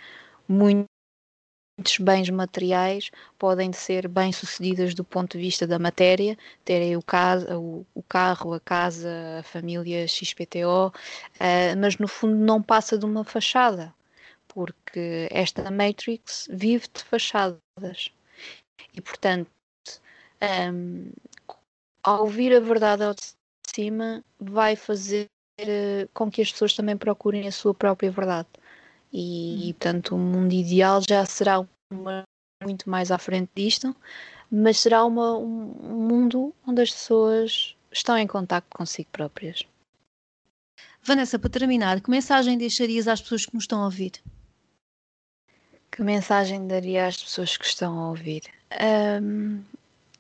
muito 0.48 0.89
muitos 1.80 1.96
bens 1.96 2.28
materiais 2.28 3.10
podem 3.38 3.72
ser 3.72 4.06
bem 4.06 4.32
sucedidas 4.32 4.94
do 4.94 5.02
ponto 5.02 5.38
de 5.38 5.42
vista 5.42 5.66
da 5.66 5.78
matéria, 5.78 6.36
terem 6.62 6.94
o, 6.94 7.02
casa, 7.02 7.58
o, 7.58 7.86
o 7.94 8.02
carro, 8.02 8.52
a 8.52 8.60
casa, 8.60 9.38
a 9.38 9.42
família 9.42 10.06
XPTO, 10.06 10.88
uh, 10.88 10.92
mas 11.78 11.96
no 11.96 12.06
fundo 12.06 12.36
não 12.36 12.62
passa 12.62 12.98
de 12.98 13.06
uma 13.06 13.24
fachada, 13.24 13.94
porque 14.46 15.26
esta 15.30 15.70
Matrix 15.70 16.46
vive 16.50 16.86
de 16.92 17.02
fachadas. 17.02 18.12
E 18.92 19.00
portanto, 19.00 19.50
um, 20.70 21.10
ao 22.02 22.22
ouvir 22.22 22.54
a 22.54 22.60
verdade 22.60 23.04
ao 23.04 23.14
de 23.14 23.22
cima, 23.74 24.22
vai 24.38 24.76
fazer 24.76 25.28
uh, 25.62 26.08
com 26.12 26.30
que 26.30 26.42
as 26.42 26.52
pessoas 26.52 26.74
também 26.74 26.96
procurem 26.96 27.48
a 27.48 27.52
sua 27.52 27.72
própria 27.72 28.10
verdade 28.10 28.48
e, 29.12 29.70
e 29.70 29.74
portanto 29.74 30.14
o 30.14 30.18
mundo 30.18 30.52
ideal 30.52 31.00
já 31.06 31.24
será 31.26 31.66
uma, 31.92 32.22
muito 32.62 32.88
mais 32.88 33.10
à 33.10 33.18
frente 33.18 33.50
disto, 33.54 33.94
mas 34.50 34.78
será 34.78 35.04
uma, 35.04 35.36
um, 35.36 35.74
um 35.82 36.08
mundo 36.08 36.54
onde 36.66 36.82
as 36.82 36.90
pessoas 36.90 37.76
estão 37.92 38.16
em 38.16 38.26
contato 38.26 38.66
consigo 38.70 39.08
próprias. 39.10 39.64
Vanessa, 41.02 41.38
para 41.38 41.50
terminar, 41.50 42.00
que 42.00 42.10
mensagem 42.10 42.58
deixarias 42.58 43.08
às 43.08 43.20
pessoas 43.20 43.46
que 43.46 43.54
nos 43.54 43.64
estão 43.64 43.80
a 43.80 43.84
ouvir? 43.86 44.12
Que 45.90 46.02
mensagem 46.02 46.66
daria 46.66 47.06
às 47.06 47.16
pessoas 47.16 47.56
que 47.56 47.64
estão 47.64 47.98
a 47.98 48.10
ouvir? 48.10 48.42
Um, 49.22 49.62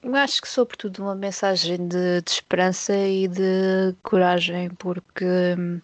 eu 0.02 0.14
acho 0.16 0.40
que, 0.40 0.48
sobretudo, 0.48 1.02
uma 1.02 1.14
mensagem 1.14 1.86
de, 1.86 2.22
de 2.22 2.30
esperança 2.30 2.96
e 2.96 3.28
de 3.28 3.94
coragem, 4.02 4.70
porque 4.70 5.24
hum, 5.58 5.80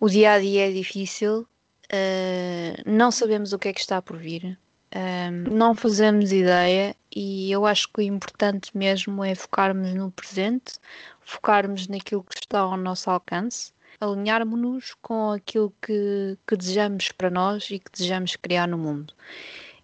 o 0.00 0.08
dia 0.08 0.32
a 0.32 0.40
dia 0.40 0.68
é 0.68 0.72
difícil, 0.72 1.40
uh, 1.42 2.82
não 2.90 3.10
sabemos 3.10 3.52
o 3.52 3.58
que 3.58 3.68
é 3.68 3.72
que 3.72 3.80
está 3.80 4.00
por 4.00 4.16
vir, 4.16 4.58
uh, 4.94 5.54
não 5.54 5.74
fazemos 5.74 6.32
ideia 6.32 6.96
e 7.14 7.52
eu 7.52 7.66
acho 7.66 7.86
que 7.92 8.00
o 8.00 8.02
importante 8.02 8.74
mesmo 8.74 9.22
é 9.22 9.34
focarmos 9.34 9.92
no 9.92 10.10
presente, 10.10 10.78
focarmos 11.20 11.86
naquilo 11.86 12.24
que 12.24 12.34
está 12.34 12.60
ao 12.60 12.78
nosso 12.78 13.10
alcance, 13.10 13.72
alinharmos-nos 14.00 14.94
com 15.02 15.32
aquilo 15.32 15.72
que, 15.82 16.38
que 16.46 16.56
desejamos 16.56 17.12
para 17.12 17.28
nós 17.28 17.70
e 17.70 17.78
que 17.78 17.92
desejamos 17.92 18.34
criar 18.36 18.66
no 18.66 18.78
mundo. 18.78 19.12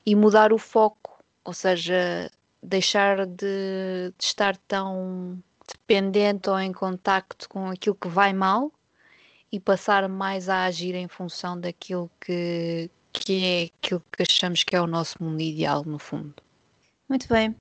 E 0.07 0.15
mudar 0.15 0.53
o 0.53 0.59
foco, 0.59 1.23
ou 1.45 1.53
seja, 1.53 2.31
deixar 2.63 3.27
de, 3.27 4.13
de 4.17 4.25
estar 4.25 4.57
tão 4.69 5.39
dependente 5.69 6.49
ou 6.49 6.59
em 6.59 6.73
contacto 6.73 7.49
com 7.49 7.69
aquilo 7.69 7.97
que 7.97 8.09
vai 8.09 8.33
mal 8.33 8.73
e 9.51 9.61
passar 9.61 10.09
mais 10.09 10.49
a 10.49 10.65
agir 10.65 10.95
em 10.95 11.09
função 11.09 11.59
daquilo 11.59 12.11
que, 12.21 12.91
que 13.13 13.45
é 13.45 13.65
aquilo 13.65 14.03
que 14.13 14.23
achamos 14.23 14.65
que 14.65 14.75
é 14.75 14.81
o 14.81 14.87
nosso 14.87 15.23
mundo 15.23 15.41
ideal, 15.41 15.85
no 15.85 15.99
fundo. 15.99 16.35
Muito 17.09 17.29
bem. 17.29 17.55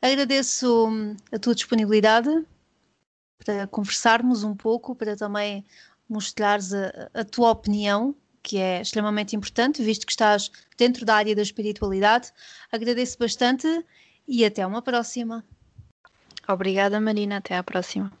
Agradeço 0.00 0.88
hum, 0.88 1.16
a 1.32 1.38
tua 1.38 1.54
disponibilidade 1.54 2.28
para 3.44 3.66
conversarmos 3.66 4.44
um 4.44 4.54
pouco, 4.54 4.94
para 4.94 5.16
também 5.16 5.64
mostrares 6.08 6.72
a, 6.72 7.10
a 7.14 7.24
tua 7.24 7.50
opinião, 7.50 8.14
que 8.42 8.58
é 8.58 8.80
extremamente 8.80 9.36
importante, 9.36 9.82
visto 9.82 10.04
que 10.04 10.12
estás 10.12 10.50
dentro 10.76 11.06
da 11.06 11.14
área 11.14 11.34
da 11.34 11.42
espiritualidade. 11.42 12.32
Agradeço 12.70 13.18
bastante 13.18 13.66
e 14.26 14.44
até 14.44 14.66
uma 14.66 14.82
próxima. 14.82 15.44
Obrigada, 16.48 17.00
Marina. 17.00 17.36
Até 17.38 17.56
à 17.56 17.62
próxima. 17.62 18.12